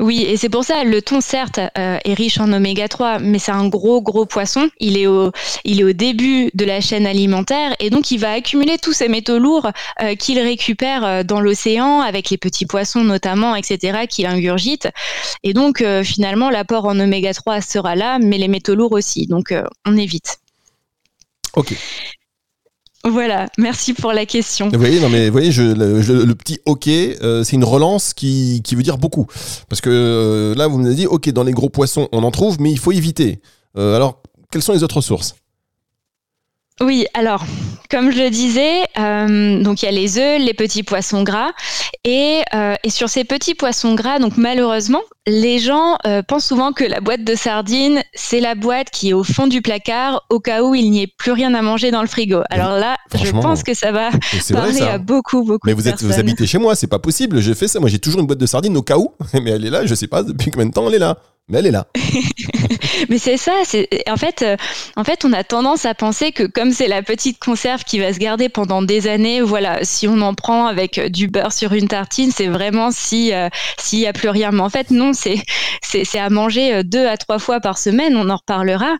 Oui, 0.00 0.23
et 0.23 0.37
c'est 0.37 0.49
pour 0.49 0.65
ça, 0.65 0.85
le 0.85 1.03
thon, 1.03 1.21
certes, 1.21 1.59
euh, 1.77 1.99
est 2.05 2.15
riche 2.15 2.39
en 2.39 2.53
oméga 2.53 2.87
3, 2.87 3.19
mais 3.19 3.41
c'est 3.41 3.50
un 3.50 3.67
gros, 3.69 4.00
gros 4.00 4.27
poisson. 4.27 4.71
Il 4.79 4.97
est, 4.97 5.09
au, 5.09 5.33
il 5.65 5.81
est 5.81 5.85
au 5.85 5.93
début 5.93 6.50
de 6.55 6.65
la 6.65 6.81
chaîne 6.81 7.05
alimentaire 7.05 7.75
et 7.81 7.90
donc 7.90 8.12
il 8.12 8.19
va 8.19 8.31
accumuler 8.33 8.78
tous 8.78 8.93
ces 8.93 9.09
métaux 9.09 9.38
lourds 9.40 9.71
euh, 10.02 10.14
qu'il 10.14 10.38
récupère 10.38 11.05
euh, 11.05 11.23
dans 11.25 11.40
l'océan, 11.40 12.00
avec 12.00 12.31
les 12.31 12.38
petits 12.38 12.67
poissons 12.67 13.02
notamment, 13.02 13.57
etc., 13.57 14.07
qu'il 14.09 14.26
ingurgite. 14.26 14.88
Et 15.43 15.52
donc, 15.52 15.85
finalement, 16.05 16.50
l'apport 16.50 16.85
en 16.85 16.99
oméga 16.99 17.33
3 17.33 17.61
sera 17.61 17.95
là, 17.95 18.19
mais 18.19 18.38
les 18.38 18.49
métaux 18.49 18.75
lourds 18.75 18.93
aussi. 18.93 19.26
Donc, 19.26 19.55
on 19.85 19.97
évite. 19.97 20.38
Ok. 21.55 21.75
Voilà, 23.05 23.49
merci 23.59 23.95
pour 23.95 24.12
la 24.12 24.26
question. 24.26 24.69
Vous 24.69 24.78
voyez, 24.78 25.00
non 25.00 25.09
mais 25.09 25.26
vous 25.26 25.33
voyez, 25.33 25.52
le, 25.52 26.33
petit 26.35 26.59
OK, 26.67 26.88
euh, 26.88 27.45
c'est 27.45 27.55
une 27.55 27.64
relance 27.64 28.12
qui, 28.12 28.62
veut 28.73 28.83
dire 28.83 28.99
beaucoup. 28.99 29.26
Parce 29.69 29.81
que 29.81 29.90
euh, 29.90 30.55
là, 30.57 30.67
vous 30.67 30.78
me 30.78 30.93
dit, 30.93 31.07
OK, 31.07 31.28
dans 31.31 31.45
les 31.45 31.52
gros 31.52 31.69
poissons, 31.69 32.09
on 32.12 32.25
en 32.25 32.31
trouve, 32.31 32.61
mais 32.61 32.71
il 32.73 32.78
faut 32.78 32.93
éviter. 32.93 33.40
Euh, 33.76 33.95
alors, 33.95 34.21
quelles 34.50 34.62
sont 34.62 34.73
les 34.73 34.83
autres 34.83 35.00
sources? 35.00 35.37
Oui, 36.81 37.07
alors, 37.12 37.45
comme 37.90 38.12
je 38.12 38.19
le 38.19 38.31
disais, 38.31 38.85
euh, 38.99 39.62
donc 39.62 39.83
il 39.83 39.87
y 39.87 39.88
a 39.88 39.93
les 39.93 40.19
œufs, 40.19 40.40
les 40.40 40.55
petits 40.55 40.85
poissons 40.85 41.25
gras, 41.25 41.50
et, 42.05 42.43
euh, 42.55 42.76
et, 42.85 42.90
sur 42.90 43.09
ces 43.09 43.25
petits 43.25 43.57
poissons 43.57 43.95
gras, 43.95 44.21
donc 44.21 44.37
malheureusement, 44.37 45.02
les 45.28 45.58
gens 45.58 45.99
euh, 46.06 46.23
pensent 46.23 46.47
souvent 46.47 46.73
que 46.73 46.85
la 46.85 47.00
boîte 47.00 47.23
de 47.23 47.35
sardines, 47.35 48.02
c'est 48.14 48.40
la 48.40 48.54
boîte 48.54 48.90
qui 48.90 49.11
est 49.11 49.12
au 49.12 49.25
fond 49.25 49.47
du 49.47 49.62
placard 49.62 50.25
au 50.30 50.40
cas 50.40 50.62
où 50.62 50.75
il 50.75 50.90
n'y 50.90 51.02
ait 51.02 51.06
plus 51.06 51.32
rien 51.32 51.54
à 51.54 51.62
manger 51.62 51.90
dans 51.90 52.00
le 52.00 52.08
frigo. 52.08 52.42
Alors 52.50 52.73
là, 52.73 52.97
je 53.14 53.30
pense 53.30 53.62
que 53.62 53.75
ça 53.75 53.92
va 53.92 54.11
parler 54.50 54.80
à 54.80 54.99
beaucoup, 54.99 55.42
beaucoup 55.44 55.66
Mais 55.66 55.75
vous, 55.75 55.82
de 55.82 55.88
êtes, 55.88 56.02
vous 56.02 56.18
habitez 56.18 56.47
chez 56.47 56.58
moi, 56.58 56.75
c'est 56.75 56.87
pas 56.87 56.99
possible. 56.99 57.40
J'ai 57.40 57.54
fait 57.54 57.68
ça. 57.68 57.78
Moi, 57.78 57.88
j'ai 57.88 57.99
toujours 57.99 58.20
une 58.20 58.26
boîte 58.26 58.38
de 58.38 58.47
sardines 58.47 58.76
au 58.76 58.82
cas 58.82 58.97
où, 58.97 59.12
mais 59.35 59.50
elle 59.50 59.64
est 59.64 59.70
là. 59.70 59.85
Je 59.85 59.94
sais 59.94 60.08
pas 60.08 60.23
depuis 60.23 60.50
combien 60.50 60.66
de 60.66 60.73
temps 60.73 60.88
elle 60.88 60.94
est 60.94 60.99
là 60.99 61.18
mais 61.49 61.58
elle 61.58 61.66
est 61.66 61.70
là. 61.70 61.87
mais 63.08 63.18
c'est 63.18 63.37
ça. 63.37 63.52
C'est 63.64 63.88
en 64.08 64.16
fait, 64.16 64.42
euh, 64.42 64.56
en 64.97 65.04
fait, 65.04 65.25
on 65.25 65.32
a 65.32 65.44
tendance 65.44 65.87
à 65.87 65.94
penser 65.94 66.30
que 66.32 66.44
comme 66.44 66.73
c'est 66.73 66.88
la 66.88 67.02
petite 67.02 67.38
conserve 67.38 67.85
qui 67.85 67.99
va 67.99 68.12
se 68.12 68.18
garder 68.18 68.49
pendant 68.49 68.82
des 68.82 69.08
années, 69.08 69.40
voilà, 69.40 69.82
si 69.82 70.06
on 70.06 70.20
en 70.20 70.35
prend 70.35 70.66
avec 70.66 71.00
du 71.11 71.28
beurre 71.28 71.52
sur 71.52 71.73
une 71.73 71.88
tartine, 71.88 72.30
c'est 72.35 72.49
vraiment 72.49 72.90
si 72.90 73.32
euh, 73.32 73.49
s'il 73.78 74.00
y 74.00 74.06
a 74.06 74.12
plus 74.12 74.28
rien. 74.28 74.50
Mais 74.50 74.61
en 74.61 74.68
fait, 74.68 74.90
non, 74.90 75.12
c'est 75.82 76.18
à 76.18 76.30
manger 76.30 76.75
euh, 76.75 76.82
deux 76.82 77.06
à 77.06 77.16
trois 77.16 77.38
fois 77.38 77.60
par 77.60 77.78
semaine. 77.78 78.16
On 78.16 78.30
en 78.30 78.37
reparlera. 78.37 78.96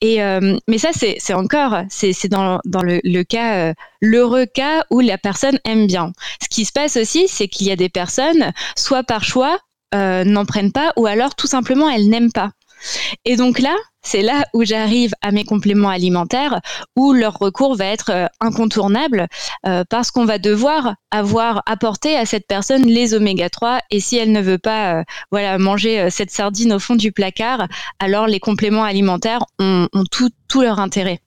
Et 0.00 0.20
mais 0.66 0.78
ça, 0.78 0.90
c'est 0.92 1.34
encore, 1.34 1.82
c'est 1.90 2.28
dans 2.28 2.60
le, 2.64 3.00
le 3.04 3.22
cas 3.22 3.74
l'heureux 4.00 4.46
cas 4.46 4.84
où 4.90 5.00
la 5.00 5.18
personne 5.18 5.58
aime 5.64 5.86
bien. 5.86 6.12
Ce 6.42 6.48
qui 6.48 6.64
se 6.64 6.72
passe 6.72 6.96
aussi, 6.96 7.28
c'est 7.28 7.48
qu'il 7.48 7.66
y 7.66 7.70
a 7.70 7.76
des 7.76 7.90
personnes, 7.90 8.52
soit 8.76 9.02
par 9.02 9.24
choix, 9.24 9.58
n'en 9.92 10.46
prennent 10.46 10.72
pas 10.72 10.94
ou 10.96 11.06
alors 11.06 11.34
tout 11.34 11.46
simplement 11.46 11.90
elles 11.90 12.08
n'aiment 12.08 12.32
pas. 12.32 12.52
Et 13.24 13.36
donc 13.36 13.58
là, 13.58 13.76
c'est 14.02 14.22
là 14.22 14.44
où 14.54 14.64
j'arrive 14.64 15.12
à 15.20 15.30
mes 15.30 15.44
compléments 15.44 15.90
alimentaires 15.90 16.60
où 16.96 17.12
leur 17.12 17.38
recours 17.38 17.76
va 17.76 17.86
être 17.86 18.10
euh, 18.10 18.26
incontournable 18.40 19.26
euh, 19.66 19.84
parce 19.88 20.10
qu'on 20.10 20.24
va 20.24 20.38
devoir 20.38 20.94
avoir 21.10 21.62
apporté 21.66 22.16
à 22.16 22.24
cette 22.24 22.46
personne 22.46 22.86
les 22.86 23.14
oméga 23.14 23.50
3 23.50 23.80
et 23.90 24.00
si 24.00 24.16
elle 24.16 24.32
ne 24.32 24.40
veut 24.40 24.58
pas 24.58 24.94
euh, 24.94 25.04
voilà 25.30 25.58
manger 25.58 26.08
cette 26.10 26.30
sardine 26.30 26.72
au 26.72 26.78
fond 26.78 26.94
du 26.94 27.12
placard, 27.12 27.68
alors 27.98 28.26
les 28.26 28.40
compléments 28.40 28.84
alimentaires 28.84 29.44
ont, 29.58 29.88
tout, 30.10 30.30
tout 30.48 30.62
leur 30.62 30.78
intérêt. 30.78 31.20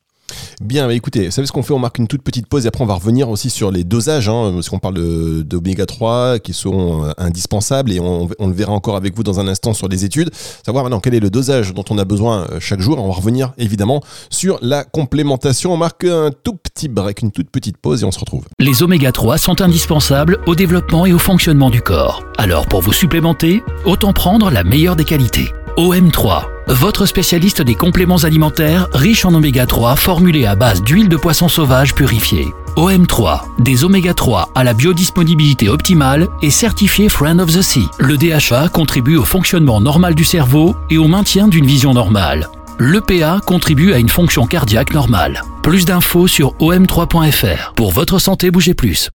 Bien, 0.61 0.89
écoutez, 0.89 1.25
vous 1.25 1.31
savez 1.31 1.47
ce 1.47 1.51
qu'on 1.51 1.63
fait 1.63 1.73
On 1.73 1.79
marque 1.79 1.97
une 1.97 2.07
toute 2.07 2.23
petite 2.23 2.47
pause 2.47 2.65
et 2.65 2.67
après 2.67 2.83
on 2.83 2.87
va 2.87 2.95
revenir 2.95 3.29
aussi 3.29 3.49
sur 3.49 3.71
les 3.71 3.83
dosages, 3.83 4.29
hein, 4.29 4.51
parce 4.53 4.69
qu'on 4.69 4.79
parle 4.79 5.43
d'oméga 5.43 5.85
3 5.85 6.39
qui 6.39 6.53
sont 6.53 7.05
euh, 7.05 7.11
indispensables 7.17 7.91
et 7.91 7.99
on, 7.99 8.27
le 8.39 8.53
verra 8.53 8.71
encore 8.71 8.95
avec 8.95 9.15
vous 9.15 9.23
dans 9.23 9.39
un 9.39 9.47
instant 9.47 9.73
sur 9.73 9.87
les 9.87 10.05
études. 10.05 10.29
Savoir 10.65 10.83
maintenant 10.83 10.99
quel 10.99 11.15
est 11.15 11.19
le 11.19 11.29
dosage 11.29 11.73
dont 11.73 11.85
on 11.89 11.97
a 11.97 12.05
besoin 12.05 12.47
euh, 12.51 12.59
chaque 12.59 12.81
jour. 12.81 12.99
On 12.99 13.07
va 13.07 13.13
revenir 13.13 13.53
évidemment 13.57 14.01
sur 14.29 14.59
la 14.61 14.83
complémentation. 14.83 15.73
On 15.73 15.77
marque 15.77 16.03
un 16.05 16.31
tout 16.43 16.55
petit 16.55 16.87
break, 16.87 17.21
une 17.21 17.31
toute 17.31 17.49
petite 17.49 17.77
pause 17.77 18.03
et 18.03 18.05
on 18.05 18.11
se 18.11 18.19
retrouve. 18.19 18.45
Les 18.59 18.83
oméga 18.83 19.11
3 19.11 19.37
sont 19.37 19.61
indispensables 19.61 20.39
au 20.45 20.55
développement 20.55 21.05
et 21.05 21.13
au 21.13 21.19
fonctionnement 21.19 21.69
du 21.69 21.81
corps. 21.81 22.23
Alors 22.37 22.67
pour 22.67 22.81
vous 22.81 22.93
supplémenter, 22.93 23.63
autant 23.85 24.13
prendre 24.13 24.51
la 24.51 24.63
meilleure 24.63 24.95
des 24.95 25.05
qualités. 25.05 25.49
OM3, 25.77 26.43
votre 26.67 27.07
spécialiste 27.07 27.63
des 27.63 27.73
compléments 27.73 28.23
alimentaires 28.23 28.87
riches 28.93 29.25
en 29.25 29.33
oméga 29.33 29.65
3 29.65 29.95
formulés 29.95 30.45
à 30.45 30.55
base 30.55 30.83
d'huile 30.83 31.09
de 31.09 31.17
poisson 31.17 31.47
sauvage 31.47 31.95
purifiée. 31.95 32.53
OM3, 32.75 33.41
des 33.57 33.83
oméga 33.83 34.13
3 34.13 34.49
à 34.53 34.63
la 34.63 34.75
biodisponibilité 34.75 35.69
optimale 35.69 36.27
et 36.43 36.51
certifié 36.51 37.09
Friend 37.09 37.41
of 37.41 37.51
the 37.51 37.63
Sea. 37.63 37.87
Le 37.97 38.17
DHA 38.17 38.69
contribue 38.69 39.17
au 39.17 39.25
fonctionnement 39.25 39.81
normal 39.81 40.13
du 40.13 40.23
cerveau 40.23 40.75
et 40.91 40.99
au 40.99 41.07
maintien 41.07 41.47
d'une 41.47 41.65
vision 41.65 41.93
normale. 41.93 42.49
L'EPA 42.79 43.39
contribue 43.45 43.93
à 43.93 43.97
une 43.97 44.09
fonction 44.09 44.45
cardiaque 44.45 44.93
normale. 44.93 45.41
Plus 45.63 45.85
d'infos 45.85 46.27
sur 46.27 46.53
om3.fr. 46.57 47.73
Pour 47.75 47.91
votre 47.91 48.19
santé, 48.19 48.51
bougez 48.51 48.75
plus. 48.75 49.09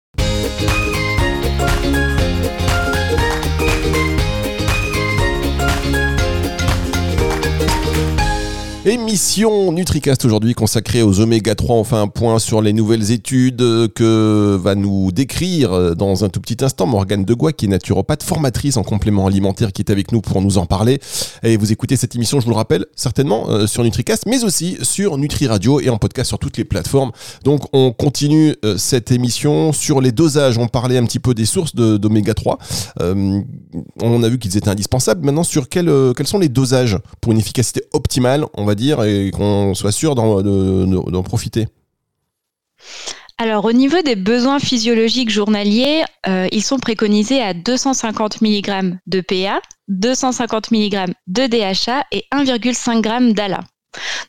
Émission 8.86 9.72
NutriCast 9.72 10.26
aujourd'hui 10.26 10.52
consacrée 10.52 11.00
aux 11.00 11.18
oméga 11.18 11.54
3. 11.54 11.76
On 11.76 11.84
fait 11.84 11.96
un 11.96 12.06
point 12.06 12.38
sur 12.38 12.60
les 12.60 12.74
nouvelles 12.74 13.12
études 13.12 13.56
que 13.94 14.58
va 14.62 14.74
nous 14.74 15.10
décrire 15.10 15.96
dans 15.96 16.22
un 16.22 16.28
tout 16.28 16.38
petit 16.38 16.62
instant 16.62 16.86
Morgane 16.86 17.24
Degois, 17.24 17.54
qui 17.54 17.64
est 17.64 17.68
naturopathe 17.68 18.22
formatrice 18.22 18.76
en 18.76 18.82
complément 18.82 19.26
alimentaire, 19.26 19.72
qui 19.72 19.80
est 19.80 19.90
avec 19.90 20.12
nous 20.12 20.20
pour 20.20 20.42
nous 20.42 20.58
en 20.58 20.66
parler. 20.66 21.00
Et 21.42 21.56
vous 21.56 21.72
écoutez 21.72 21.96
cette 21.96 22.14
émission, 22.14 22.40
je 22.40 22.44
vous 22.44 22.50
le 22.50 22.56
rappelle, 22.56 22.84
certainement 22.94 23.48
euh, 23.48 23.66
sur 23.66 23.82
NutriCast, 23.84 24.26
mais 24.26 24.44
aussi 24.44 24.76
sur 24.82 25.16
Nutri 25.16 25.46
Radio 25.46 25.80
et 25.80 25.88
en 25.88 25.96
podcast 25.96 26.28
sur 26.28 26.38
toutes 26.38 26.58
les 26.58 26.64
plateformes. 26.64 27.12
Donc 27.42 27.62
on 27.72 27.90
continue 27.90 28.54
euh, 28.66 28.76
cette 28.76 29.10
émission 29.10 29.72
sur 29.72 30.02
les 30.02 30.12
dosages. 30.12 30.58
On 30.58 30.68
parlait 30.68 30.98
un 30.98 31.06
petit 31.06 31.20
peu 31.20 31.32
des 31.32 31.46
sources 31.46 31.74
d'oméga 31.74 32.34
3. 32.34 32.58
Euh, 33.00 33.40
on 34.02 34.22
a 34.22 34.28
vu 34.28 34.38
qu'ils 34.38 34.58
étaient 34.58 34.68
indispensables. 34.68 35.24
Maintenant, 35.24 35.42
sur 35.42 35.70
quels 35.70 35.88
sont 36.26 36.38
les 36.38 36.50
dosages 36.50 36.98
pour 37.22 37.32
une 37.32 37.38
efficacité 37.38 37.82
optimale? 37.94 38.44
On 38.52 38.66
va 38.66 38.73
dire, 38.74 39.02
et 39.04 39.30
qu'on 39.30 39.74
soit 39.74 39.92
sûr 39.92 40.14
d'en 40.14 41.22
profiter 41.22 41.66
alors 43.36 43.64
au 43.64 43.72
niveau 43.72 44.00
des 44.00 44.14
besoins 44.14 44.60
physiologiques 44.60 45.30
journaliers, 45.30 46.04
euh, 46.28 46.46
ils 46.52 46.62
sont 46.62 46.78
préconisés 46.78 47.42
à 47.42 47.52
250 47.52 48.40
mg 48.42 48.96
de 49.06 49.20
PA, 49.20 49.60
250 49.88 50.70
mg 50.70 51.12
de 51.26 51.46
DHA 51.46 52.04
et 52.12 52.24
1,5 52.32 53.02
g 53.02 53.32
d'ALA. 53.32 53.60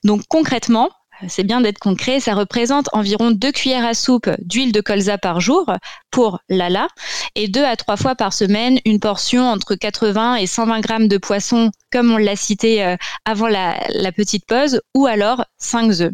Donc 0.03 0.23
concrètement, 0.27 0.89
c'est 1.27 1.43
bien 1.43 1.61
d'être 1.61 1.79
concret, 1.79 2.19
ça 2.19 2.33
représente 2.33 2.89
environ 2.93 3.31
2 3.31 3.51
cuillères 3.51 3.85
à 3.85 3.93
soupe 3.93 4.29
d'huile 4.39 4.71
de 4.71 4.81
colza 4.81 5.17
par 5.17 5.39
jour 5.39 5.71
pour 6.11 6.39
l'ALA 6.49 6.87
et 7.35 7.47
2 7.47 7.63
à 7.63 7.75
3 7.75 7.97
fois 7.97 8.15
par 8.15 8.33
semaine 8.33 8.79
une 8.85 8.99
portion 8.99 9.47
entre 9.49 9.75
80 9.75 10.35
et 10.35 10.47
120 10.47 10.79
grammes 10.81 11.07
de 11.07 11.17
poisson 11.17 11.71
comme 11.91 12.11
on 12.11 12.17
l'a 12.17 12.35
cité 12.35 12.83
euh, 12.83 12.95
avant 13.25 13.47
la, 13.47 13.77
petite 14.15 14.45
pause 14.45 14.81
ou 14.93 15.05
alors 15.05 15.45
5 15.57 16.01
œufs. 16.01 16.13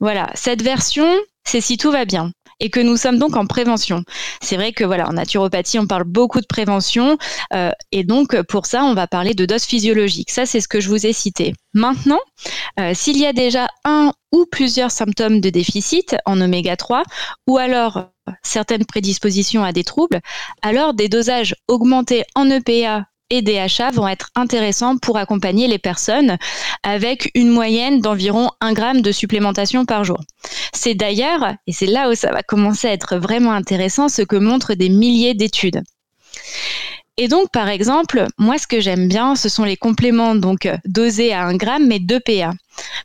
Voilà, 0.00 0.30
cette 0.34 0.62
version, 0.62 1.08
c'est 1.44 1.60
si 1.60 1.76
tout 1.76 1.90
va 1.90 2.04
bien 2.04 2.32
et 2.60 2.70
que 2.70 2.80
nous 2.80 2.96
sommes 2.96 3.18
donc 3.18 3.36
en 3.36 3.46
prévention. 3.46 4.02
C'est 4.40 4.56
vrai 4.56 4.72
que 4.72 4.84
voilà, 4.84 5.08
en 5.08 5.14
naturopathie, 5.14 5.78
on 5.78 5.86
parle 5.86 6.04
beaucoup 6.04 6.40
de 6.40 6.46
prévention 6.46 7.18
euh, 7.52 7.70
et 7.92 8.04
donc 8.04 8.40
pour 8.42 8.66
ça, 8.66 8.84
on 8.84 8.94
va 8.94 9.06
parler 9.06 9.34
de 9.34 9.44
dose 9.44 9.64
physiologique. 9.64 10.30
Ça, 10.30 10.46
c'est 10.46 10.60
ce 10.60 10.68
que 10.68 10.80
je 10.80 10.88
vous 10.88 11.06
ai 11.06 11.12
cité. 11.12 11.54
Maintenant, 11.74 12.20
euh, 12.80 12.92
s'il 12.94 13.18
y 13.18 13.26
a 13.26 13.32
déjà 13.32 13.68
un 13.84 14.12
ou 14.32 14.46
plusieurs 14.50 14.90
symptômes 14.90 15.40
de 15.40 15.50
déficit 15.50 16.16
en 16.26 16.40
oméga 16.40 16.76
3 16.76 17.02
ou 17.46 17.58
alors 17.58 18.10
certaines 18.42 18.84
prédispositions 18.84 19.64
à 19.64 19.72
des 19.72 19.84
troubles, 19.84 20.20
alors 20.62 20.94
des 20.94 21.08
dosages 21.08 21.54
augmentés 21.68 22.24
en 22.34 22.50
EPA 22.50 23.06
et 23.30 23.42
DHA 23.42 23.90
vont 23.92 24.08
être 24.08 24.30
intéressants 24.34 24.98
pour 24.98 25.16
accompagner 25.16 25.66
les 25.66 25.78
personnes 25.78 26.38
avec 26.82 27.30
une 27.34 27.50
moyenne 27.50 28.00
d'environ 28.00 28.50
1 28.60 28.72
gramme 28.72 29.02
de 29.02 29.12
supplémentation 29.12 29.84
par 29.84 30.04
jour. 30.04 30.20
C'est 30.72 30.94
d'ailleurs, 30.94 31.54
et 31.66 31.72
c'est 31.72 31.86
là 31.86 32.08
où 32.08 32.14
ça 32.14 32.30
va 32.30 32.42
commencer 32.42 32.88
à 32.88 32.92
être 32.92 33.16
vraiment 33.16 33.52
intéressant, 33.52 34.08
ce 34.08 34.22
que 34.22 34.36
montrent 34.36 34.74
des 34.74 34.88
milliers 34.88 35.34
d'études. 35.34 35.82
Et 37.18 37.28
donc, 37.28 37.50
par 37.50 37.68
exemple, 37.68 38.26
moi, 38.36 38.58
ce 38.58 38.66
que 38.66 38.80
j'aime 38.80 39.08
bien, 39.08 39.36
ce 39.36 39.48
sont 39.48 39.64
les 39.64 39.78
compléments 39.78 40.34
donc 40.34 40.68
dosés 40.84 41.32
à 41.32 41.44
1 41.46 41.56
gramme, 41.56 41.86
mais 41.86 41.98
2 41.98 42.20
PA. 42.20 42.52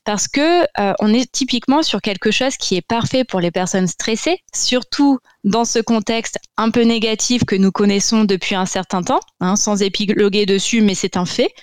Parce 0.03 0.27
que 0.27 0.63
euh, 0.79 0.93
on 0.99 1.13
est 1.13 1.31
typiquement 1.31 1.81
sur 1.81 2.01
quelque 2.01 2.29
chose 2.29 2.57
qui 2.57 2.75
est 2.75 2.85
parfait 2.85 3.23
pour 3.23 3.39
les 3.39 3.51
personnes 3.51 3.87
stressées, 3.87 4.39
surtout 4.53 5.19
dans 5.45 5.63
ce 5.63 5.79
contexte 5.79 6.39
un 6.57 6.71
peu 6.71 6.81
négatif 6.81 7.45
que 7.45 7.55
nous 7.55 7.71
connaissons 7.71 8.25
depuis 8.25 8.55
un 8.55 8.65
certain 8.65 9.01
temps, 9.01 9.21
hein, 9.39 9.55
sans 9.55 9.81
épiloguer 9.81 10.45
dessus, 10.45 10.81
mais 10.81 10.95
c'est 10.95 11.15
un 11.15 11.25
fait. 11.25 11.53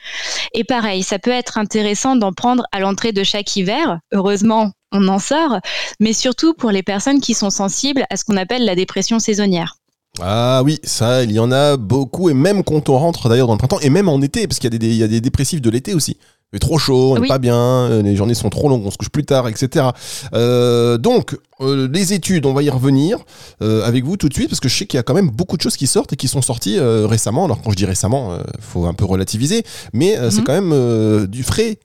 Et 0.54 0.64
pareil, 0.64 1.02
ça 1.02 1.18
peut 1.18 1.30
être 1.30 1.58
intéressant 1.58 2.16
d'en 2.16 2.32
prendre 2.32 2.64
à 2.72 2.80
l'entrée 2.80 3.12
de 3.12 3.24
chaque 3.24 3.56
hiver. 3.56 3.98
Heureusement, 4.12 4.72
on 4.90 5.06
en 5.08 5.18
sort, 5.18 5.58
mais 6.00 6.14
surtout 6.14 6.54
pour 6.54 6.70
les 6.70 6.82
personnes 6.82 7.20
qui 7.20 7.34
sont 7.34 7.50
sensibles 7.50 8.06
à 8.08 8.16
ce 8.16 8.24
qu'on 8.24 8.38
appelle 8.38 8.64
la 8.64 8.74
dépression 8.74 9.18
saisonnière. 9.18 9.77
Ah 10.22 10.62
oui, 10.64 10.78
ça, 10.84 11.22
il 11.24 11.32
y 11.32 11.38
en 11.38 11.52
a 11.52 11.76
beaucoup, 11.76 12.30
et 12.30 12.34
même 12.34 12.64
quand 12.64 12.88
on 12.88 12.98
rentre 12.98 13.28
d'ailleurs 13.28 13.46
dans 13.46 13.54
le 13.54 13.58
printemps, 13.58 13.80
et 13.80 13.90
même 13.90 14.08
en 14.08 14.20
été, 14.20 14.46
parce 14.46 14.58
qu'il 14.58 14.72
y, 14.72 15.02
a 15.02 15.08
des 15.08 15.20
dépressifs 15.20 15.60
de 15.60 15.70
l'été 15.70 15.94
aussi. 15.94 16.16
Il 16.50 16.56
fait 16.56 16.60
trop 16.60 16.78
chaud, 16.78 17.14
on 17.14 17.20
n'est 17.20 17.28
pas 17.28 17.38
bien, 17.38 17.54
euh, 17.54 18.00
les 18.00 18.16
journées 18.16 18.32
sont 18.32 18.48
trop 18.48 18.70
longues, 18.70 18.82
on 18.86 18.90
se 18.90 18.96
couche 18.96 19.10
plus 19.10 19.24
tard, 19.24 19.48
etc. 19.48 19.88
Euh, 20.32 20.96
donc, 20.96 21.36
euh, 21.60 21.86
les 21.92 22.14
études, 22.14 22.46
on 22.46 22.54
va 22.54 22.62
y 22.62 22.70
revenir 22.70 23.18
avec 23.60 24.04
vous 24.04 24.16
tout 24.16 24.28
de 24.28 24.34
suite, 24.34 24.48
parce 24.48 24.60
que 24.60 24.68
je 24.68 24.76
sais 24.76 24.86
qu'il 24.86 24.96
y 24.96 25.00
a 25.00 25.02
quand 25.02 25.14
même 25.14 25.30
beaucoup 25.30 25.56
de 25.56 25.62
choses 25.62 25.76
qui 25.76 25.86
sortent 25.86 26.12
et 26.14 26.16
qui 26.16 26.28
sont 26.28 26.42
sorties 26.42 26.78
récemment. 26.80 27.44
Alors 27.44 27.60
quand 27.60 27.70
je 27.70 27.76
dis 27.76 27.84
récemment, 27.84 28.34
il 28.36 28.62
faut 28.62 28.86
un 28.86 28.94
peu 28.94 29.04
relativiser, 29.04 29.62
mais 29.92 30.16
c'est 30.30 30.38
mhm. 30.38 30.44
quand 30.44 30.62
même 30.62 31.26
du 31.26 31.42
frais 31.42 31.78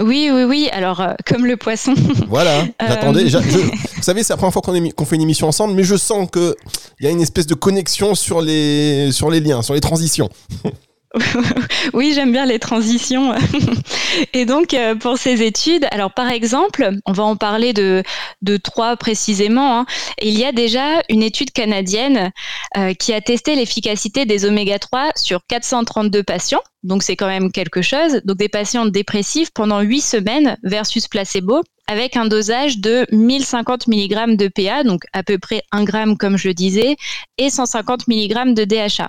oui, 0.00 0.30
oui, 0.32 0.44
oui. 0.44 0.68
Alors, 0.72 1.00
euh, 1.00 1.14
comme 1.26 1.46
le 1.46 1.56
poisson. 1.56 1.94
Voilà. 2.28 2.64
J'attendais. 2.80 3.34
Euh, 3.34 3.40
vous 3.96 4.02
savez, 4.02 4.22
c'est 4.22 4.32
la 4.32 4.36
première 4.36 4.52
fois 4.52 4.62
qu'on 4.62 5.04
fait 5.04 5.16
une 5.16 5.22
émission 5.22 5.48
ensemble, 5.48 5.74
mais 5.74 5.84
je 5.84 5.96
sens 5.96 6.28
qu'il 6.30 6.54
y 7.00 7.06
a 7.06 7.10
une 7.10 7.20
espèce 7.20 7.46
de 7.46 7.54
connexion 7.54 8.14
sur 8.14 8.40
les, 8.40 9.10
sur 9.12 9.30
les 9.30 9.40
liens, 9.40 9.62
sur 9.62 9.74
les 9.74 9.80
transitions. 9.80 10.28
oui, 11.92 12.12
j'aime 12.14 12.32
bien 12.32 12.46
les 12.46 12.58
transitions. 12.58 13.34
Et 14.32 14.44
donc, 14.44 14.74
euh, 14.74 14.94
pour 14.94 15.18
ces 15.18 15.42
études, 15.42 15.86
alors 15.90 16.12
par 16.12 16.30
exemple, 16.30 16.90
on 17.06 17.12
va 17.12 17.24
en 17.24 17.36
parler 17.36 17.72
de, 17.72 18.02
trois 18.62 18.96
précisément. 18.96 19.80
Hein. 19.80 19.86
Il 20.20 20.38
y 20.38 20.44
a 20.44 20.52
déjà 20.52 21.02
une 21.08 21.22
étude 21.22 21.50
canadienne 21.52 22.30
euh, 22.76 22.94
qui 22.94 23.12
a 23.12 23.20
testé 23.20 23.54
l'efficacité 23.54 24.24
des 24.24 24.44
oméga 24.44 24.78
3 24.78 25.10
sur 25.16 25.40
432 25.48 26.22
patients. 26.22 26.62
Donc, 26.82 27.02
c'est 27.02 27.16
quand 27.16 27.26
même 27.26 27.50
quelque 27.50 27.82
chose. 27.82 28.20
Donc, 28.24 28.38
des 28.38 28.48
patients 28.48 28.86
dépressifs 28.86 29.50
pendant 29.52 29.80
8 29.80 30.00
semaines 30.00 30.56
versus 30.62 31.08
placebo 31.08 31.62
avec 31.86 32.16
un 32.16 32.26
dosage 32.26 32.78
de 32.78 33.06
1050 33.12 33.86
mg 33.86 34.36
de 34.36 34.48
PA, 34.48 34.84
donc 34.84 35.02
à 35.12 35.22
peu 35.22 35.38
près 35.38 35.62
1 35.72 35.84
gramme 35.84 36.16
comme 36.16 36.36
je 36.36 36.48
le 36.48 36.54
disais, 36.54 36.96
et 37.38 37.50
150 37.50 38.08
mg 38.08 38.54
de 38.54 38.64
DHA. 38.64 39.08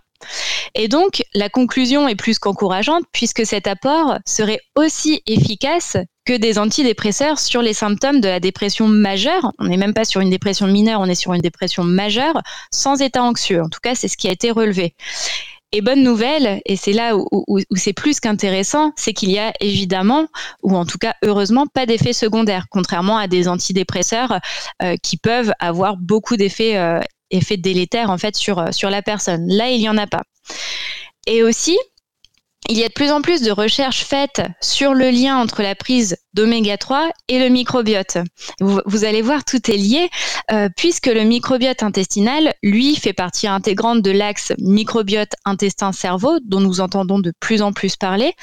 Et 0.76 0.88
donc, 0.88 1.24
la 1.34 1.50
conclusion 1.50 2.08
est 2.08 2.16
plus 2.16 2.40
qu'encourageante 2.40 3.04
puisque 3.12 3.46
cet 3.46 3.68
apport 3.68 4.18
serait 4.26 4.60
aussi 4.76 5.22
efficace 5.28 5.98
que 6.26 6.34
des 6.34 6.60
antidépresseurs 6.60 7.40
sur 7.40 7.62
les 7.62 7.74
symptômes 7.74 8.20
de 8.20 8.28
la 8.28 8.40
dépression 8.40 8.88
majeure. 8.88 9.54
On 9.60 9.66
n'est 9.66 9.78
même 9.78 9.94
pas 9.94 10.06
sur 10.06 10.22
une 10.22 10.30
dépression 10.30 10.68
mineure, 10.68 11.00
on 11.00 11.06
est 11.06 11.16
sur 11.16 11.34
une 11.34 11.42
dépression 11.42 11.84
majeure 11.84 12.42
sans 12.72 13.02
état 13.02 13.24
anxieux. 13.24 13.62
En 13.62 13.70
tout 13.70 13.80
cas, 13.82 13.96
c'est 13.96 14.08
ce 14.08 14.18
qui 14.18 14.28
a 14.28 14.32
été 14.32 14.52
relevé. 14.52 14.94
Et 15.74 15.82
bonne 15.82 16.02
nouvelle, 16.02 16.62
et 16.66 16.78
c'est 16.78 16.94
là 16.94 17.18
où, 17.18 17.60
c'est 17.76 17.92
plus 17.92 18.22
qu'intéressant, 18.22 18.94
c'est 18.96 19.12
qu'il 19.12 19.32
y 19.32 19.38
a 19.38 19.52
évidemment, 19.60 20.28
ou 20.64 20.78
en 20.78 20.86
tout 20.86 20.98
cas 20.98 21.14
heureusement, 21.24 21.68
pas 21.68 21.86
d'effets 21.86 22.14
secondaires, 22.14 22.68
contrairement 22.70 23.18
à 23.18 23.28
des 23.28 23.50
antidépresseurs 23.50 24.40
euh, 24.82 24.96
qui 25.04 25.18
peuvent 25.18 25.52
avoir 25.60 25.98
beaucoup 25.98 26.38
d'effets 26.38 26.78
euh, 26.78 27.02
effets 27.32 27.58
délétères 27.58 28.10
en 28.10 28.18
fait 28.18 28.38
sur, 28.38 28.74
sur 28.74 28.90
la 28.90 29.02
personne. 29.02 29.46
Là, 29.50 29.70
il 29.70 29.80
n'y 29.80 29.90
en 29.90 29.98
a 29.98 30.08
pas. 30.08 30.24
Et 31.26 31.44
aussi, 31.44 31.78
il 32.70 32.78
y 32.78 32.84
a 32.84 32.88
de 32.88 32.94
plus 32.94 33.12
en 33.12 33.22
plus 33.22 33.42
de 33.42 33.52
recherches 33.52 34.04
faites 34.04 34.42
sur 34.62 34.94
le 34.94 35.10
lien 35.10 35.38
entre 35.38 35.62
la 35.62 35.76
prise 35.76 36.18
d'oméga 36.34 36.78
3 36.78 37.12
et 37.30 37.40
le 37.40 37.50
microbiote. 37.50 38.18
Vous, 38.60 39.06
allez 39.06 39.22
voir, 39.22 39.46
tout 39.46 39.72
est 39.72 39.78
lié, 39.78 40.10
euh, 40.52 40.68
puisque 40.76 41.08
le 41.08 41.24
microbiote 41.24 41.82
intestinal, 41.82 42.54
lui, 42.64 42.96
fait 42.96 43.14
partie 43.14 43.48
intégrante 43.48 44.02
de 44.02 44.12
l'axe 44.12 44.54
microbiote 44.60 45.32
intestin-cerveau, 45.46 46.40
dont 46.44 46.60
nous 46.60 46.82
entendons 46.82 47.20
de 47.20 47.32
plus 47.40 47.62
en 47.62 47.72
plus 47.72 47.96
parler. 47.96 48.34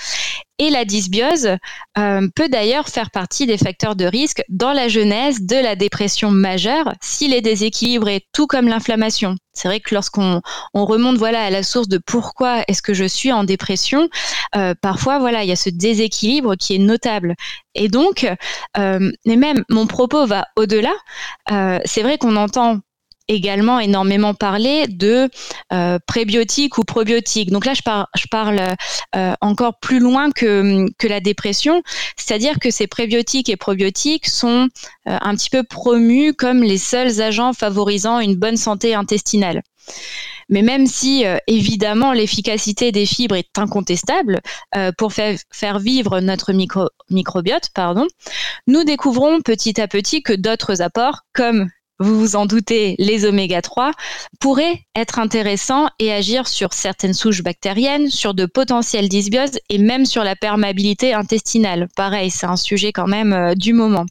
Et 0.59 0.71
la 0.71 0.85
dysbiose 0.85 1.57
euh, 1.99 2.29
peut 2.35 2.49
d'ailleurs 2.49 2.89
faire 2.89 3.11
partie 3.11 3.47
des 3.47 3.59
facteurs 3.59 3.97
de 3.97 4.05
risque 4.05 4.43
dans 4.49 4.73
la 4.73 4.89
genèse 4.89 5.43
de 5.43 5.57
la 5.57 5.77
dépression 5.77 6.31
majeure 6.31 6.95
s'il 7.03 7.35
est 7.35 7.43
déséquilibré, 7.43 8.25
tout 8.33 8.47
comme 8.47 8.69
l'inflammation. 8.69 9.37
C'est 9.55 9.69
vrai 9.69 9.81
que 9.81 9.95
lorsqu'on 9.95 10.43
on 10.75 10.85
remonte 10.85 11.17
voilà 11.17 11.43
à 11.45 11.51
la 11.51 11.63
source 11.63 11.89
de 11.89 11.99
pourquoi 11.99 12.63
est-ce 12.69 12.83
que 12.83 12.95
je 12.95 13.05
suis 13.05 13.33
en 13.33 13.45
dépression, 13.45 14.09
euh, 14.57 14.75
parfois 14.81 15.19
voilà 15.19 15.45
il 15.45 15.49
y 15.49 15.53
a 15.53 15.57
ce 15.57 15.71
déséquilibre 15.71 16.57
qui 16.57 16.75
est 16.75 16.79
notable. 16.79 17.35
Et 17.75 17.89
donc, 17.89 18.27
euh, 18.77 19.11
mais 19.27 19.37
même 19.37 19.65
mon 19.69 19.87
propos 19.87 20.27
va 20.27 20.47
au-delà. 20.57 20.93
Euh, 21.51 21.79
c'est 21.85 22.03
vrai 22.03 22.19
qu'on 22.19 22.37
entend 22.37 22.81
également 23.29 23.81
énormément 23.81 24.35
parler 24.35 24.87
de 24.89 25.29
euh, 25.73 25.99
prébiotiques 26.07 26.79
ou 26.79 26.85
probiotiques. 26.85 27.51
Donc 27.51 27.65
là, 27.65 27.73
je, 27.75 28.27
parle 28.31 28.61
euh, 29.17 29.33
encore 29.41 29.79
plus 29.79 29.99
loin 29.99 30.31
que, 30.31 30.87
que 30.99 31.07
la 31.07 31.21
dépression, 31.21 31.83
c'est-à-dire 32.17 32.59
que 32.59 32.71
ces 32.71 32.87
prébiotiques 32.87 33.49
et 33.49 33.57
probiotiques 33.57 34.27
sont 34.27 34.69
euh, 35.09 35.19
un 35.21 35.35
petit 35.35 35.51
peu 35.51 35.63
promus 35.63 36.35
comme 36.35 36.63
les 36.63 36.79
seuls 36.79 37.21
agents 37.21 37.53
favorisant 37.53 38.21
une 38.21 38.37
bonne 38.37 38.57
santé 38.57 38.95
intestinale. 38.95 39.63
Mais 40.51 40.63
même 40.63 40.87
si, 40.87 41.25
évidemment, 41.47 42.13
l'efficacité 42.13 42.93
des 42.93 43.07
fibres 43.07 43.37
est 43.37 43.59
incontestable 43.59 44.41
pour 44.99 45.15
faire, 45.15 45.39
faire, 45.51 45.79
vivre 45.79 46.21
notre 46.21 46.53
micro, 46.53 46.89
microbiote, 47.09 47.71
pardon, 47.75 48.07
nous 48.67 48.85
découvrons 48.85 49.41
petit 49.41 49.81
à 49.81 49.89
petit 49.89 50.23
que 50.23 50.35
d'autres 50.35 50.83
apports, 50.83 51.21
comme 51.33 51.71
vous 51.99 52.19
vous 52.19 52.37
en 52.37 52.47
doutez, 52.47 52.97
les 52.99 53.25
oméga 53.25 53.63
3, 53.63 53.93
pourraient 54.41 54.83
être 54.97 55.19
intéressants 55.19 55.89
et 55.99 56.13
agir 56.13 56.49
sur 56.49 56.73
certaines 56.73 57.15
souches 57.15 57.43
bactériennes, 57.43 58.11
sur 58.11 58.35
de 58.35 58.47
potentielles 58.47 59.09
dysbioses 59.09 59.59
et 59.69 59.79
même 59.79 60.07
sur 60.07 60.25
la 60.25 60.37
perméabilité 60.37 61.15
intestinale. 61.15 61.89
Pareil, 61.97 62.31
c'est 62.31 62.47
un 62.47 62.57
sujet 62.57 62.93
quand 62.93 63.07
même 63.07 63.33
euh, 63.33 63.55
du 63.55 63.73
moment. 63.73 64.07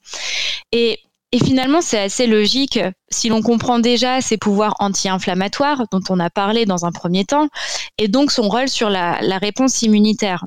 Et 0.72 1.00
et 1.34 1.44
finalement, 1.44 1.82
c'est 1.82 2.00
assez 2.00 2.28
logique 2.28 2.80
si 3.10 3.28
l'on 3.28 3.42
comprend 3.42 3.80
déjà 3.80 4.22
ses 4.22 4.38
pouvoirs 4.38 4.75
anti-inflammatoires 4.78 5.86
dont 5.92 6.04
on 6.10 6.20
a 6.20 6.30
parlé 6.30 6.68
dans 6.68 6.86
un 6.86 6.92
premier 6.92 7.25
temps, 7.25 7.48
et 7.98 8.08
donc 8.08 8.32
son 8.32 8.48
rôle 8.48 8.70
sur 8.70 8.92
la, 8.92 9.18
réponse 9.40 9.82
immunitaire. 9.82 10.46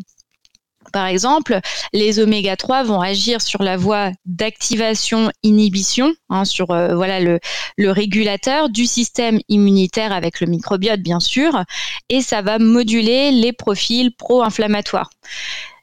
Par 0.97 1.09
exemple, 1.09 1.61
les 1.93 2.21
oméga 2.21 2.57
3 2.57 2.85
vont 2.85 3.03
agir 3.03 3.43
sur 3.43 3.63
la 3.63 3.77
voie 3.77 4.13
d'activation-inhibition, 4.25 6.15
hein, 6.31 6.47
sur 6.47 6.71
euh, 6.71 6.95
voilà 6.95 7.21
le, 7.21 7.39
régulateur 7.79 8.71
du 8.71 8.87
système 8.87 9.39
immunitaire 9.51 10.11
avec 10.11 10.41
le 10.41 10.47
microbiote 10.47 11.01
bien 11.01 11.21
sûr, 11.21 11.65
et 12.09 12.23
ça 12.23 12.41
va 12.41 12.59
moduler 12.59 13.31
les 13.31 13.53
profils 13.53 14.11
pro-inflammatoires. 14.17 15.11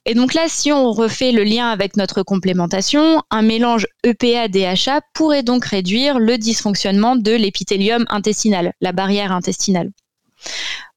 Et 0.08 0.16
donc 0.16 0.34
là, 0.34 0.46
si 0.48 0.72
on 0.72 0.92
refait 0.92 1.32
le 1.32 1.44
lien 1.44 1.70
avec 1.70 1.96
notre 1.96 2.24
complémentation, 2.24 3.22
un 3.30 3.44
mélange 3.44 3.86
EPA-DHA 4.04 5.02
pourrait 5.14 5.44
donc 5.44 5.64
réduire 5.66 6.18
le 6.18 6.40
dysfonctionnement 6.40 7.16
de 7.16 7.34
l'épithélium 7.34 8.06
intestinal, 8.10 8.74
la 8.82 8.94
barrière 8.94 9.32
intestinale. 9.32 9.92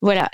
Voilà. 0.00 0.30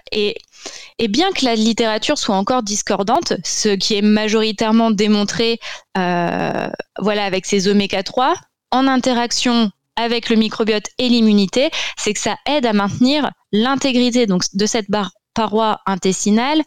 Bien 1.09 1.33
que 1.33 1.45
la 1.45 1.55
littérature 1.55 2.19
soit 2.19 2.37
encore 2.37 2.63
discordante, 2.63 3.35
ce 3.45 3.71
qui 3.71 3.95
est 3.95 4.03
majoritairement 4.03 4.91
démontré 4.91 5.59
euh, 5.97 6.69
voilà, 6.99 7.25
avec 7.25 7.47
ces 7.47 7.69
oméga 7.69 8.03
3, 8.03 8.35
en 8.71 8.87
interaction 8.87 9.71
avec 9.97 10.31
le 10.31 10.37
microbiote 10.37 10.87
et 10.99 11.09
l'immunité, 11.09 11.71
c'est 11.97 12.15
que 12.15 12.21
ça 12.21 12.37
aide 12.47 12.67
à 12.67 12.73
maintenir 12.73 13.31
l'intégrité 13.53 14.27
de 14.27 14.67
cette 14.67 14.91
barre 14.91 15.11
paroi 15.35 15.81
intestinale 15.87 16.63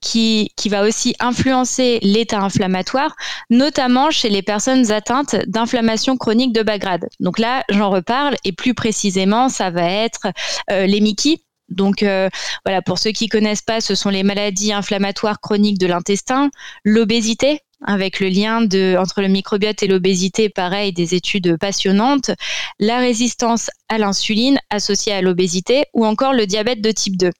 qui, 0.00 0.52
qui 0.56 0.68
va 0.68 0.84
aussi 0.84 1.14
influencer 1.18 1.98
l'état 2.02 2.40
inflammatoire, 2.40 3.14
notamment 3.50 4.10
chez 4.10 4.28
les 4.28 4.42
personnes 4.42 4.92
atteintes 4.92 5.36
d'inflammation 5.46 6.16
chronique 6.16 6.52
de 6.52 6.62
bas 6.62 6.78
grade. 6.78 7.08
Donc 7.18 7.38
là, 7.38 7.64
j'en 7.68 7.90
reparle 7.90 8.36
et 8.44 8.52
plus 8.52 8.74
précisément, 8.74 9.48
ça 9.48 9.70
va 9.70 9.90
être 9.90 10.28
euh, 10.70 10.86
les 10.86 11.00
MICI. 11.00 11.42
Donc 11.70 12.02
euh, 12.02 12.28
voilà, 12.64 12.82
pour 12.82 12.98
ceux 12.98 13.12
qui 13.12 13.28
connaissent 13.28 13.62
pas, 13.62 13.80
ce 13.80 13.94
sont 13.94 14.10
les 14.10 14.22
maladies 14.22 14.72
inflammatoires 14.72 15.40
chroniques 15.40 15.78
de 15.78 15.86
l'intestin, 15.86 16.50
l'obésité, 16.84 17.60
avec 17.86 18.20
le 18.20 18.28
lien 18.28 18.66
entre 18.98 19.22
le 19.22 19.28
microbiote 19.28 19.82
et 19.82 19.86
l'obésité, 19.86 20.48
pareil, 20.48 20.92
des 20.92 21.14
études 21.14 21.56
passionnantes, 21.58 22.30
la 22.78 22.98
résistance 22.98 23.70
à 23.88 23.98
l'insuline 23.98 24.58
associée 24.68 25.12
à 25.12 25.22
l'obésité 25.22 25.84
ou 25.94 26.04
encore 26.04 26.34
le 26.34 26.46
diabète 26.46 26.82
de 26.82 26.90
type 26.90 27.16
2. 27.16 27.30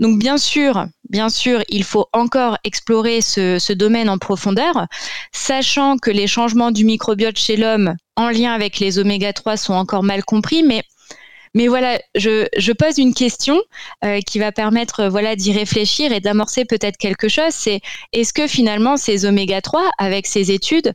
Donc 0.00 0.18
bien 0.18 0.38
sûr, 0.38 0.86
bien 1.08 1.28
sûr, 1.28 1.62
il 1.68 1.84
faut 1.84 2.06
encore 2.12 2.58
explorer 2.64 3.20
ce, 3.20 3.72
domaine 3.72 4.08
en 4.08 4.18
profondeur, 4.18 4.86
sachant 5.32 5.98
que 5.98 6.10
les 6.10 6.26
changements 6.26 6.70
du 6.70 6.84
microbiote 6.84 7.38
chez 7.38 7.56
l'homme 7.56 7.94
en 8.16 8.30
lien 8.30 8.52
avec 8.52 8.78
les 8.78 8.98
oméga 8.98 9.32
3 9.32 9.56
sont 9.56 9.74
encore 9.74 10.02
mal 10.02 10.24
compris, 10.24 10.62
mais 10.62 10.82
mais 11.56 11.68
voilà, 11.68 11.98
je, 12.14 12.72
pose 12.72 12.98
une 12.98 13.14
question 13.14 13.58
euh, 14.04 14.20
qui 14.20 14.38
va 14.38 14.52
permettre 14.52 15.06
voilà 15.06 15.36
d'y 15.36 15.52
réfléchir 15.52 16.12
et 16.12 16.20
d'amorcer 16.20 16.66
peut-être 16.66 16.98
quelque 16.98 17.28
chose. 17.28 17.52
C'est 17.52 17.80
est-ce 18.12 18.34
que 18.34 18.46
finalement 18.46 18.98
ces 18.98 19.24
oméga 19.24 19.62
3, 19.62 19.88
avec 19.96 20.26
ces 20.26 20.50
études, 20.50 20.92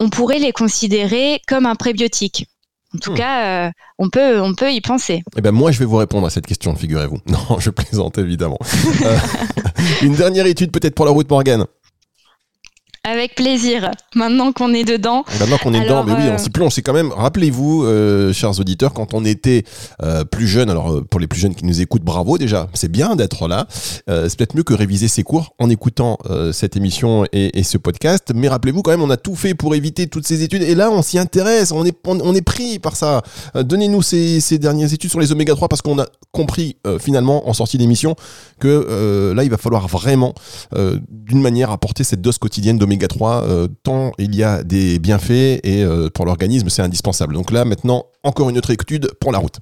on 0.00 0.08
pourrait 0.08 0.38
les 0.38 0.52
considérer 0.52 1.42
comme 1.46 1.66
un 1.66 1.74
prébiotique? 1.74 2.46
En 2.94 2.98
tout 2.98 3.12
hmm. 3.12 3.16
cas, 3.16 3.66
euh, 3.66 3.70
on, 3.98 4.08
peut, 4.08 4.40
on 4.40 4.54
peut 4.54 4.72
y 4.72 4.80
penser. 4.80 5.22
Eh 5.36 5.42
ben 5.42 5.52
moi, 5.52 5.72
je 5.72 5.78
vais 5.78 5.84
vous 5.84 5.98
répondre 5.98 6.26
à 6.26 6.30
cette 6.30 6.46
question, 6.46 6.74
figurez-vous. 6.74 7.18
Non, 7.26 7.58
je 7.58 7.68
plaisante 7.68 8.16
évidemment. 8.16 8.58
Euh, 9.02 9.18
une 10.02 10.14
dernière 10.14 10.46
étude 10.46 10.72
peut-être 10.72 10.94
pour 10.94 11.04
la 11.04 11.10
route 11.10 11.28
Morgane? 11.28 11.66
Avec 13.10 13.36
plaisir. 13.36 13.90
Maintenant 14.14 14.52
qu'on 14.52 14.74
est 14.74 14.84
dedans. 14.84 15.24
Maintenant 15.40 15.56
qu'on 15.56 15.72
est 15.72 15.80
dedans, 15.80 16.04
mais 16.04 16.12
oui, 16.12 16.24
on 16.28 16.34
euh, 16.34 16.38
s'y 16.38 16.50
plonge. 16.50 16.74
C'est 16.74 16.82
quand 16.82 16.92
même, 16.92 17.10
rappelez-vous, 17.10 17.84
euh, 17.84 18.34
chers 18.34 18.60
auditeurs, 18.60 18.92
quand 18.92 19.14
on 19.14 19.24
était 19.24 19.64
euh, 20.02 20.26
plus 20.26 20.46
jeune, 20.46 20.68
alors 20.68 21.02
pour 21.08 21.18
les 21.18 21.26
plus 21.26 21.40
jeunes 21.40 21.54
qui 21.54 21.64
nous 21.64 21.80
écoutent, 21.80 22.02
bravo 22.02 22.36
déjà, 22.36 22.68
c'est 22.74 22.92
bien 22.92 23.16
d'être 23.16 23.48
là. 23.48 23.66
c'est 23.70 24.36
peut-être 24.36 24.54
mieux 24.54 24.62
que 24.62 24.74
réviser 24.74 25.08
ses 25.08 25.22
cours 25.22 25.54
en 25.58 25.70
écoutant 25.70 26.18
cette 26.52 26.76
émission 26.76 27.24
et, 27.32 27.62
ce 27.62 27.78
podcast. 27.78 28.32
Mais 28.34 28.48
rappelez-vous 28.48 28.82
quand 28.82 28.90
même, 28.90 29.02
on 29.02 29.10
a 29.10 29.16
tout 29.16 29.34
fait 29.34 29.54
pour 29.54 29.74
éviter 29.74 30.06
toutes 30.06 30.26
ces 30.26 30.42
études. 30.42 30.62
Et 30.62 30.74
là, 30.74 30.90
on 30.90 31.00
s'y 31.00 31.18
intéresse, 31.18 31.72
on 31.72 31.86
est, 31.86 31.96
on, 32.06 32.34
est 32.34 32.42
pris 32.42 32.78
par 32.78 32.94
ça. 32.94 33.22
Donnez-nous 33.54 34.02
ces, 34.02 34.40
ces, 34.40 34.58
dernières 34.58 34.92
études 34.92 35.10
sur 35.10 35.20
les 35.20 35.32
oméga 35.32 35.54
3 35.54 35.68
parce 35.68 35.80
qu'on 35.80 35.98
a 35.98 36.06
compris 36.30 36.76
finalement 37.00 37.48
en 37.48 37.54
sortie 37.54 37.78
d'émission 37.78 38.16
que 38.60 39.32
là, 39.34 39.44
il 39.44 39.50
va 39.50 39.56
falloir 39.56 39.88
vraiment, 39.88 40.34
d'une 41.10 41.40
manière, 41.40 41.70
apporter 41.70 42.04
cette 42.04 42.20
dose 42.20 42.36
quotidienne 42.36 42.76
d'oméga 42.76 42.97
3, 43.06 43.44
euh, 43.44 43.68
tant 43.82 44.12
il 44.18 44.34
y 44.34 44.42
a 44.42 44.62
des 44.64 44.98
bienfaits 44.98 45.60
et 45.62 45.84
euh, 45.84 46.08
pour 46.10 46.26
l'organisme, 46.26 46.68
c'est 46.68 46.82
indispensable. 46.82 47.34
Donc 47.34 47.50
là, 47.50 47.64
maintenant, 47.64 48.06
encore 48.24 48.50
une 48.50 48.58
autre 48.58 48.70
étude 48.70 49.10
pour 49.20 49.32
la 49.32 49.38
route. 49.38 49.58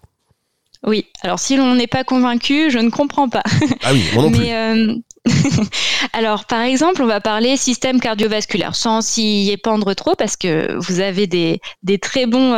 Oui, 0.87 1.07
alors 1.23 1.41
si 1.41 1.57
l'on 1.57 1.75
n'est 1.75 1.87
pas 1.87 2.05
convaincu, 2.05 2.71
je 2.71 2.79
ne 2.79 2.91
comprends 2.91 3.29
pas. 3.29 3.43
Ah 3.83 3.93
oui, 3.93 4.05
moi 4.15 4.23
non 4.23 4.31
plus. 4.31 4.47
Euh, 4.47 4.95
alors, 6.13 6.45
par 6.45 6.61
exemple, 6.63 7.03
on 7.03 7.07
va 7.07 7.21
parler 7.21 7.57
système 7.57 7.99
cardiovasculaire, 7.99 8.77
sans 8.77 9.01
s'y 9.01 9.51
épandre 9.51 9.95
trop, 9.97 10.15
parce 10.15 10.37
que 10.37 10.77
vous 10.79 11.01
avez 11.01 11.27
des, 11.27 11.61
des 11.83 11.99
très 11.99 12.27
bons 12.27 12.51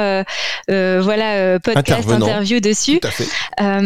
voilà, 0.69 1.59
podcasts, 1.61 2.11
interviews 2.11 2.61
dessus. 2.61 3.01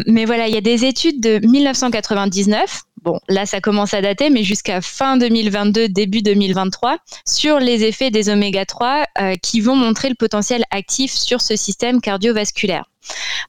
mais 0.07 0.25
voilà, 0.25 0.49
il 0.49 0.55
y 0.55 0.59
a 0.59 0.63
des 0.63 0.85
études 0.85 1.21
de 1.21 1.39
1999 1.47 2.83
bon, 3.03 3.19
là 3.29 3.47
ça 3.47 3.61
commence 3.61 3.95
à 3.95 4.01
dater, 4.01 4.31
mais 4.31 4.43
jusqu'à 4.43 4.81
fin 4.81 5.17
2022, 5.17 5.89
début 5.89 6.23
2023, 6.23 6.99
sur 7.27 7.59
les 7.59 7.85
effets 7.85 8.11
des 8.11 8.29
oméga 8.29 8.65
3 8.65 9.05
euh, 9.21 9.35
qui 9.43 9.61
vont 9.61 9.77
montrer 9.77 10.09
le 10.09 10.15
potentiel 10.15 10.65
actif 10.71 11.13
sur 11.13 11.41
ce 11.41 11.57
système 11.57 12.01
cardiovasculaire. 12.01 12.85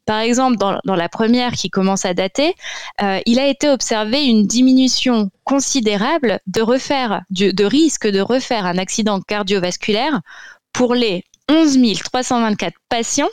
Par 0.06 0.20
exemple, 0.20 0.58
dans, 0.58 0.96
la 0.96 1.10
première 1.10 1.54
qui 1.54 1.70
commence 1.70 2.06
à 2.06 2.14
dater, 2.14 2.56
euh, 3.02 3.20
il 3.28 3.40
a 3.40 3.48
été 3.48 3.70
observé 3.70 4.26
une 4.26 4.48
diminution 4.48 5.30
considérable 5.44 6.40
de, 6.48 6.62
refaire, 6.62 7.22
de 7.30 7.64
risque 7.64 8.08
de 8.08 8.20
refaire 8.20 8.66
un 8.66 8.80
accident 8.80 9.22
cardiovasculaire 9.22 10.22
pour 10.74 10.96
les 10.96 11.24
11 11.50 11.78
324 12.04 12.74
patients 12.90 13.30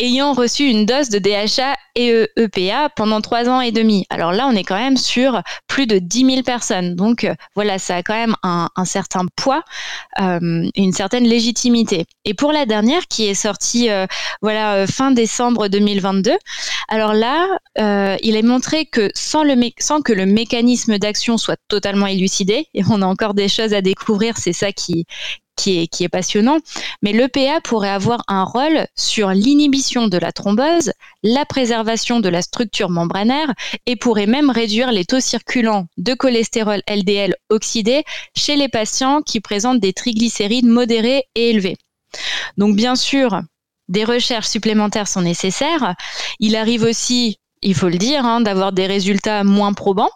ayant 0.00 0.32
reçu 0.32 0.64
une 0.64 0.86
dose 0.86 1.08
de 1.08 1.18
DHA 1.18 1.74
et 1.94 2.26
EPA 2.36 2.88
pendant 2.96 3.20
trois 3.20 3.48
ans 3.48 3.60
et 3.60 3.70
demi. 3.70 4.04
Alors 4.10 4.32
là, 4.32 4.46
on 4.48 4.56
est 4.56 4.64
quand 4.64 4.78
même 4.78 4.96
sur 4.96 5.40
plus 5.68 5.86
de 5.86 5.98
10 5.98 6.26
000 6.26 6.42
personnes. 6.42 6.96
Donc 6.96 7.26
voilà, 7.54 7.78
ça 7.78 7.96
a 7.96 8.02
quand 8.02 8.14
même 8.14 8.34
un, 8.42 8.68
certain 8.84 9.26
poids, 9.36 9.62
une 10.18 10.92
certaine 10.92 11.24
légitimité. 11.24 12.06
Et 12.24 12.34
pour 12.34 12.52
la 12.52 12.66
dernière, 12.66 13.06
qui 13.08 13.26
est 13.26 13.34
sortie 13.34 13.88
voilà 14.42 14.86
fin 14.86 15.12
décembre 15.12 15.68
2022, 15.68 16.32
alors 16.88 17.14
là, 17.14 17.46
il 18.22 18.36
est 18.36 18.42
montré 18.42 18.86
que 18.86 19.10
sans 19.14 19.44
que 20.02 20.12
le 20.12 20.26
mécanisme 20.26 20.98
d'action 20.98 21.38
soit 21.38 21.58
totalement 21.68 22.06
élucidé, 22.06 22.66
et 22.74 22.82
on 22.90 23.00
a 23.02 23.06
encore 23.06 23.34
des 23.34 23.48
choses 23.48 23.74
à 23.74 23.80
découvrir, 23.80 24.38
c'est 24.38 24.52
ça 24.52 24.72
qui, 24.72 25.06
qui 25.56 25.88
est, 26.00 26.08
passionnant, 26.08 26.58
mais 27.02 27.12
l'EPA 27.12 27.60
pourrait 27.62 27.88
avoir 27.88 28.22
un 28.28 28.44
rôle 28.44 28.86
sur 28.96 29.30
l'inhibition 29.30 30.08
de 30.08 30.18
la 30.18 30.32
thrombose, 30.32 30.92
la 31.22 31.44
préservation 31.44 32.20
de 32.20 32.28
la 32.28 32.42
structure 32.42 32.90
membranaire 32.90 33.52
et 33.86 33.96
pourrait 33.96 34.26
même 34.26 34.50
réduire 34.50 34.92
les 34.92 35.04
taux 35.04 35.20
circulants 35.20 35.86
de 35.96 36.14
cholestérol 36.14 36.82
LDL 36.88 37.36
oxydé 37.50 38.04
chez 38.36 38.56
les 38.56 38.68
patients 38.68 39.22
qui 39.22 39.40
présentent 39.40 39.80
des 39.80 39.92
triglycérides 39.92 40.66
modérés 40.66 41.24
et 41.34 41.50
élevés. 41.50 41.76
Donc 42.58 42.76
bien 42.76 42.96
sûr, 42.96 43.40
des 43.88 44.04
recherches 44.04 44.48
supplémentaires 44.48 45.08
sont 45.08 45.22
nécessaires. 45.22 45.94
Il 46.38 46.56
arrive 46.56 46.82
aussi, 46.82 47.38
il 47.62 47.74
faut 47.74 47.88
le 47.88 47.98
dire, 47.98 48.24
hein, 48.24 48.40
d'avoir 48.40 48.72
des 48.72 48.86
résultats 48.86 49.44
moins 49.44 49.72
probants, 49.72 50.10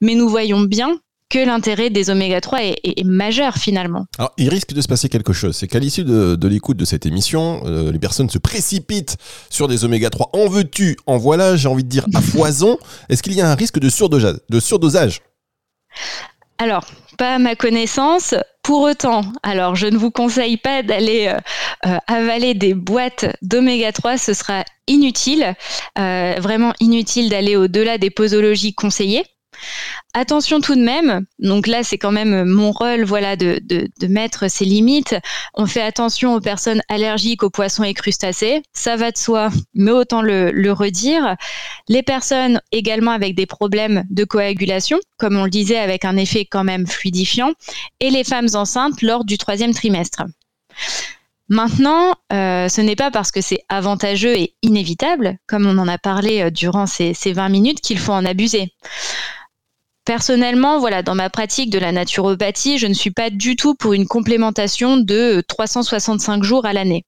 mais 0.00 0.14
nous 0.14 0.28
voyons 0.28 0.60
bien 0.60 0.98
que 1.30 1.38
l'intérêt 1.38 1.90
des 1.90 2.10
oméga 2.10 2.40
3 2.40 2.60
est, 2.62 3.04
majeur 3.04 3.56
finalement. 3.56 4.06
Alors, 4.18 4.32
il 4.38 4.48
risque 4.48 4.72
de 4.72 4.80
se 4.80 4.88
passer 4.88 5.08
quelque 5.08 5.32
chose. 5.32 5.56
C'est 5.56 5.68
qu'à 5.68 5.78
l'issue 5.78 6.04
de, 6.04 6.48
l'écoute 6.48 6.76
de 6.76 6.84
cette 6.84 7.06
émission, 7.06 7.62
euh, 7.66 7.92
les 7.92 7.98
personnes 7.98 8.30
se 8.30 8.38
précipitent 8.38 9.16
sur 9.50 9.68
des 9.68 9.84
oméga 9.84 10.10
3. 10.10 10.30
En 10.32 10.48
veux-tu 10.48 10.96
En 11.06 11.18
voilà, 11.18 11.56
j'ai 11.56 11.68
envie 11.68 11.84
de 11.84 11.88
dire 11.88 12.06
à 12.14 12.20
foison. 12.22 12.78
Est-ce 13.08 13.22
qu'il 13.22 13.34
y 13.34 13.40
a 13.40 13.50
un 13.50 13.54
risque 13.54 13.78
de 13.78 13.88
surdosage, 13.88 14.36
de 14.48 14.60
surdosage? 14.60 15.20
Alors, 16.58 16.86
pas 17.18 17.34
à 17.34 17.38
ma 17.38 17.54
connaissance. 17.54 18.34
Pour 18.62 18.82
autant, 18.82 19.22
alors 19.42 19.76
je 19.76 19.86
ne 19.86 19.96
vous 19.96 20.10
conseille 20.10 20.58
pas 20.58 20.82
d'aller 20.82 21.28
euh, 21.28 21.38
euh, 21.88 21.96
avaler 22.06 22.52
des 22.52 22.74
boîtes 22.74 23.24
d'oméga 23.40 23.92
3, 23.92 24.18
ce 24.18 24.34
sera 24.34 24.64
inutile, 24.86 25.54
vraiment 25.96 26.72
inutile 26.80 27.28
d'aller 27.28 27.56
au-delà 27.56 27.98
des 27.98 28.10
posologies 28.10 28.74
conseillées. 28.74 29.24
Attention 30.14 30.60
tout 30.60 30.74
de 30.74 30.82
même, 30.82 31.26
donc 31.38 31.66
là 31.66 31.82
c'est 31.82 31.98
quand 31.98 32.10
même 32.12 32.44
mon 32.44 32.72
rôle 32.72 33.04
voilà 33.04 33.36
de, 33.36 33.60
mettre 34.08 34.50
ses 34.50 34.64
limites. 34.64 35.16
On 35.54 35.66
fait 35.66 35.82
attention 35.82 36.34
aux 36.34 36.40
personnes 36.40 36.82
allergiques 36.88 37.42
aux 37.42 37.50
poissons 37.50 37.84
et 37.84 37.94
crustacés, 37.94 38.62
ça 38.72 38.96
va 38.96 39.10
de 39.10 39.18
soi, 39.18 39.50
mais 39.74 39.90
autant 39.90 40.22
le, 40.22 40.72
redire. 40.72 41.36
Les 41.88 42.02
personnes 42.02 42.60
également 42.72 43.10
avec 43.10 43.34
des 43.34 43.46
problèmes 43.46 44.04
de 44.10 44.24
coagulation, 44.24 44.98
comme 45.18 45.36
on 45.36 45.44
le 45.44 45.50
disait 45.50 45.78
avec 45.78 46.04
un 46.04 46.16
effet 46.16 46.44
quand 46.44 46.64
même 46.64 46.86
fluidifiant, 46.86 47.52
et 48.00 48.10
les 48.10 48.24
femmes 48.24 48.48
enceintes 48.54 49.02
lors 49.02 49.24
du 49.24 49.38
troisième 49.38 49.74
trimestre. 49.74 50.24
Maintenant, 51.48 52.14
euh, 52.32 52.68
ce 52.68 52.80
n'est 52.82 52.96
pas 52.96 53.10
parce 53.10 53.30
que 53.30 53.40
c'est 53.40 53.64
avantageux 53.70 54.36
et 54.36 54.54
inévitable, 54.62 55.38
comme 55.46 55.66
on 55.66 55.78
en 55.78 55.88
a 55.88 55.96
parlé 55.96 56.42
euh, 56.42 56.50
durant 56.50 56.86
ces, 56.86 57.14
ces 57.14 57.32
20 57.32 57.48
minutes, 57.48 57.80
qu'il 57.80 57.98
faut 57.98 58.12
en 58.12 58.26
abuser. 58.26 58.74
Personnellement, 60.08 60.78
voilà, 60.78 61.02
dans 61.02 61.14
ma 61.14 61.28
pratique 61.28 61.68
de 61.68 61.78
la 61.78 61.92
naturopathie, 61.92 62.78
je 62.78 62.86
ne 62.86 62.94
suis 62.94 63.10
pas 63.10 63.28
du 63.28 63.56
tout 63.56 63.74
pour 63.74 63.92
une 63.92 64.06
complémentation 64.06 64.96
de 64.96 65.42
365 65.46 66.42
jours 66.42 66.64
à 66.64 66.72
l'année. 66.72 67.04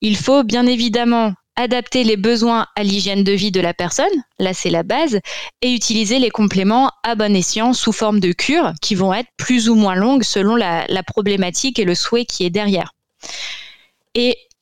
Il 0.00 0.16
faut 0.16 0.44
bien 0.44 0.64
évidemment 0.64 1.32
adapter 1.56 2.04
les 2.04 2.16
besoins 2.16 2.68
à 2.76 2.84
l'hygiène 2.84 3.24
de 3.24 3.32
vie 3.32 3.50
de 3.50 3.60
la 3.60 3.74
personne, 3.74 4.06
là 4.38 4.54
c'est 4.54 4.70
la 4.70 4.84
base, 4.84 5.18
et 5.62 5.74
utiliser 5.74 6.20
les 6.20 6.30
compléments 6.30 6.92
à 7.02 7.16
bon 7.16 7.34
escient 7.34 7.72
sous 7.72 7.90
forme 7.90 8.20
de 8.20 8.30
cure 8.30 8.72
qui 8.80 8.94
vont 8.94 9.12
être 9.12 9.30
plus 9.36 9.68
ou 9.68 9.74
moins 9.74 9.96
longues 9.96 10.22
selon 10.22 10.54
la, 10.54 10.86
problématique 11.08 11.80
et 11.80 11.84
le 11.84 11.96
souhait 11.96 12.24
qui 12.24 12.44
est 12.44 12.50
derrière. 12.50 12.92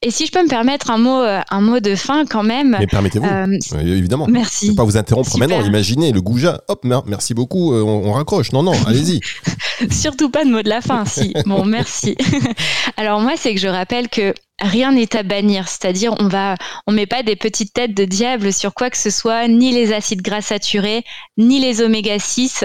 Et 0.03 0.11
si 0.11 0.27
je 0.27 0.33
peux 0.33 0.43
me 0.43 0.49
permettre 0.49 0.91
un 0.91 0.99
mot, 0.99 1.21
euh, 1.21 1.41
un 1.49 1.61
mot 1.61 1.79
de 1.79 1.95
fin 1.95 2.27
quand 2.27 2.43
même. 2.43 2.77
Mais 2.79 2.89
permettez-vous, 2.89 3.25
euh, 3.25 3.59
évidemment. 3.79 4.27
Merci. 4.29 4.67
Je 4.67 4.71
ne 4.73 4.77
pas 4.77 4.85
vous 4.85 4.97
interrompre 4.97 5.39
maintenant. 5.39 5.65
Imaginez 5.65 6.11
le 6.11 6.21
goujat. 6.21 6.61
Hop, 6.67 6.85
merci 7.07 7.35
beaucoup. 7.35 7.73
Euh, 7.73 7.83
on, 7.83 8.13
raccroche. 8.13 8.53
Non, 8.53 8.65
non, 8.65 8.75
allez-y. 8.87 9.21
Surtout 9.93 10.29
pas 10.29 10.45
de 10.45 10.51
mot 10.51 10.61
de 10.61 10.69
la 10.69 10.81
fin. 10.81 11.05
Si. 11.05 11.33
Bon, 11.47 11.65
merci. 11.65 12.17
Alors 12.97 13.21
moi, 13.21 13.35
c'est 13.37 13.55
que 13.55 13.61
je 13.61 13.69
rappelle 13.69 14.09
que 14.09 14.35
rien 14.61 14.93
n'est 14.93 15.15
à 15.15 15.23
bannir, 15.23 15.69
c'est-à-dire 15.69 16.15
on 16.19 16.27
va, 16.27 16.57
on 16.87 16.93
met 16.93 17.07
pas 17.07 17.23
des 17.23 17.37
petites 17.37 17.73
têtes 17.73 17.95
de 17.95 18.05
diable 18.05 18.53
sur 18.53 18.75
quoi 18.75 18.91
que 18.91 18.99
ce 18.99 19.11
soit, 19.11 19.47
ni 19.47 19.73
les 19.73 19.93
acides 19.93 20.23
gras 20.23 20.43
saturés, 20.43 21.05
ni 21.37 21.61
les 21.61 21.81
oméga 21.81 22.19
6 22.19 22.65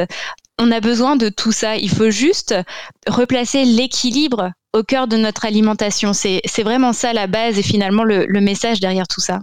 on 0.60 0.72
a 0.72 0.80
besoin 0.80 1.16
de 1.16 1.30
tout 1.30 1.52
ça. 1.52 1.76
Il 1.76 1.90
faut 1.90 2.10
juste 2.10 2.56
replacer 3.08 3.66
l'équilibre 3.66 4.52
au 4.74 4.84
cœur 4.84 5.08
de 5.08 5.18
notre 5.18 5.46
alimentation. 5.46 6.14
C'est 6.14 6.64
vraiment 6.64 6.94
ça 6.94 7.14
la 7.14 7.28
base 7.28 7.58
et 7.58 7.64
finalement 7.64 8.04
le, 8.04 8.42
message 8.42 8.80
derrière 8.80 9.08
tout 9.08 9.22
ça. 9.22 9.40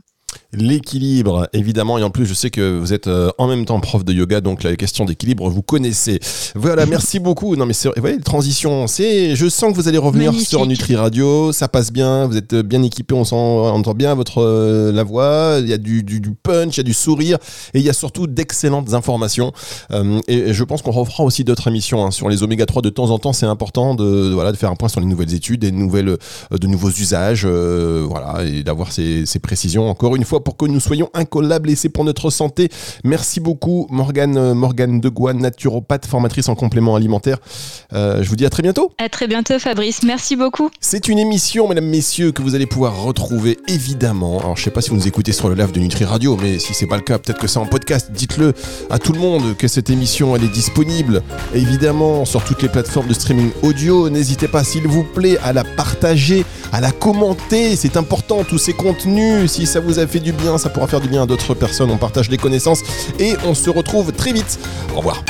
L'équilibre, 0.56 1.48
évidemment, 1.52 1.98
et 1.98 2.02
en 2.02 2.10
plus, 2.10 2.26
je 2.26 2.34
sais 2.34 2.50
que 2.50 2.78
vous 2.78 2.92
êtes 2.92 3.08
euh, 3.08 3.30
en 3.38 3.48
même 3.48 3.64
temps 3.64 3.80
prof 3.80 4.04
de 4.04 4.12
yoga, 4.12 4.40
donc 4.40 4.62
la 4.62 4.76
question 4.76 5.04
d'équilibre, 5.04 5.48
vous 5.48 5.62
connaissez. 5.62 6.20
Voilà, 6.54 6.86
merci 6.86 7.18
beaucoup. 7.20 7.56
Non, 7.56 7.66
mais 7.66 7.72
c'est, 7.72 7.88
voyez, 7.98 8.20
transition, 8.20 8.86
c'est, 8.86 9.34
je 9.34 9.48
sens 9.48 9.72
que 9.72 9.76
vous 9.76 9.88
allez 9.88 9.98
revenir 9.98 10.32
sur 10.34 10.64
Nutri 10.66 10.94
Radio, 10.94 11.52
ça 11.52 11.66
passe 11.66 11.92
bien, 11.92 12.26
vous 12.26 12.36
êtes 12.36 12.54
bien 12.54 12.82
équipé, 12.82 13.14
on, 13.14 13.24
on 13.32 13.68
entend 13.68 13.94
bien 13.94 14.14
votre 14.14 14.42
euh, 14.42 14.92
la 14.92 15.02
voix, 15.02 15.56
il 15.60 15.68
y 15.68 15.72
a 15.72 15.78
du, 15.78 16.02
du, 16.02 16.20
punch, 16.20 16.76
il 16.76 16.78
y 16.78 16.80
a 16.80 16.84
du 16.84 16.94
sourire, 16.94 17.38
et 17.72 17.80
il 17.80 17.84
y 17.84 17.90
a 17.90 17.92
surtout 17.92 18.26
d'excellentes 18.26 18.94
informations. 18.94 19.52
Euh, 19.90 20.20
et, 20.28 20.52
je 20.52 20.64
pense 20.64 20.82
qu'on 20.82 20.92
refera 20.92 21.24
aussi 21.24 21.42
d'autres 21.42 21.66
émissions 21.66 22.04
hein, 22.04 22.10
sur 22.10 22.28
les 22.28 22.42
oméga 22.42 22.64
3 22.66 22.82
de 22.82 22.90
temps 22.90 23.10
en 23.10 23.18
temps. 23.18 23.32
C'est 23.32 23.46
important 23.46 23.94
de, 23.94 24.30
voilà, 24.32 24.52
de 24.52 24.56
faire 24.56 24.70
un 24.70 24.76
point 24.76 24.88
sur 24.88 25.00
les 25.00 25.06
nouvelles 25.06 25.34
études, 25.34 25.60
des 25.60 25.72
nouvelles, 25.72 26.16
de 26.50 26.66
nouveaux 26.66 26.90
usages, 26.90 27.46
voilà, 27.46 28.44
et 28.44 28.62
d'avoir 28.62 28.92
ces, 28.92 29.26
ces 29.26 29.40
précisions. 29.40 29.88
Encore 29.88 30.14
une 30.14 30.23
fois, 30.24 30.42
pour 30.42 30.56
que 30.56 30.66
nous 30.66 30.80
soyons 30.80 31.10
incollables 31.14 31.70
et 31.70 31.76
c'est 31.76 31.88
pour 31.88 32.04
notre 32.04 32.30
santé. 32.30 32.68
Merci 33.04 33.40
beaucoup 33.40 33.87
Morgane, 33.90 34.37
euh, 34.37 34.54
Morgane 34.54 35.00
de 35.00 35.08
Gouin, 35.08 35.34
naturopathe, 35.34 36.06
formatrice 36.06 36.48
en 36.48 36.54
complément 36.54 36.96
alimentaire. 36.96 37.38
Euh, 37.92 38.22
je 38.22 38.28
vous 38.28 38.37
dis 38.37 38.46
à 38.46 38.50
très 38.50 38.62
bientôt. 38.62 38.92
À 38.98 39.08
très 39.08 39.26
bientôt 39.26 39.58
Fabrice, 39.58 40.02
merci 40.02 40.37
beaucoup. 40.37 40.70
C'est 40.80 41.08
une 41.08 41.18
émission, 41.18 41.68
mesdames, 41.68 41.87
messieurs, 41.87 42.32
que 42.32 42.42
vous 42.42 42.54
allez 42.54 42.66
pouvoir 42.66 43.02
retrouver 43.02 43.58
évidemment. 43.68 44.40
Alors 44.40 44.56
je 44.56 44.64
sais 44.64 44.70
pas 44.70 44.80
si 44.80 44.90
vous 44.90 44.96
nous 44.96 45.08
écoutez 45.08 45.32
sur 45.32 45.48
le 45.48 45.54
live 45.54 45.72
de 45.72 45.80
Nutri 45.80 46.04
Radio, 46.04 46.37
mais 46.40 46.58
si 46.58 46.74
c'est 46.74 46.87
pas 46.87 46.96
le 46.96 47.02
cas, 47.02 47.18
peut-être 47.18 47.38
que 47.38 47.46
c'est 47.46 47.58
en 47.58 47.66
podcast. 47.66 48.10
Dites-le 48.12 48.52
à 48.90 48.98
tout 48.98 49.12
le 49.12 49.18
monde 49.18 49.56
que 49.56 49.68
cette 49.68 49.90
émission 49.90 50.34
elle 50.37 50.44
est 50.44 50.48
disponible 50.48 51.22
évidemment 51.54 52.24
sur 52.24 52.44
toutes 52.44 52.62
les 52.62 52.68
plateformes 52.68 53.08
de 53.08 53.14
streaming 53.14 53.50
audio. 53.62 54.08
N'hésitez 54.10 54.48
pas 54.48 54.64
s'il 54.64 54.87
vous 54.87 55.04
plaît 55.04 55.38
à 55.42 55.52
la 55.52 55.64
partager, 55.64 56.44
à 56.72 56.80
la 56.80 56.92
commenter. 56.92 57.76
C'est 57.76 57.96
important 57.96 58.44
tous 58.44 58.58
ces 58.58 58.72
contenus. 58.72 59.50
Si 59.50 59.66
ça 59.66 59.80
vous 59.80 59.98
a 59.98 60.06
fait 60.14 60.20
du 60.20 60.33
bien, 60.33 60.59
ça 60.59 60.68
pourra 60.70 60.87
faire 60.87 61.00
du 61.00 61.09
bien 61.09 61.24
à 61.24 61.27
d'autres 61.27 61.55
personnes. 61.55 61.90
On 61.90 61.96
partage 61.96 62.31
les 62.31 62.37
connaissances 62.37 62.83
et 63.18 63.35
on 63.44 63.53
se 63.53 63.68
retrouve 63.68 64.12
très 64.12 64.33
vite. 64.33 64.61
Au 64.94 64.98
revoir. 64.98 65.24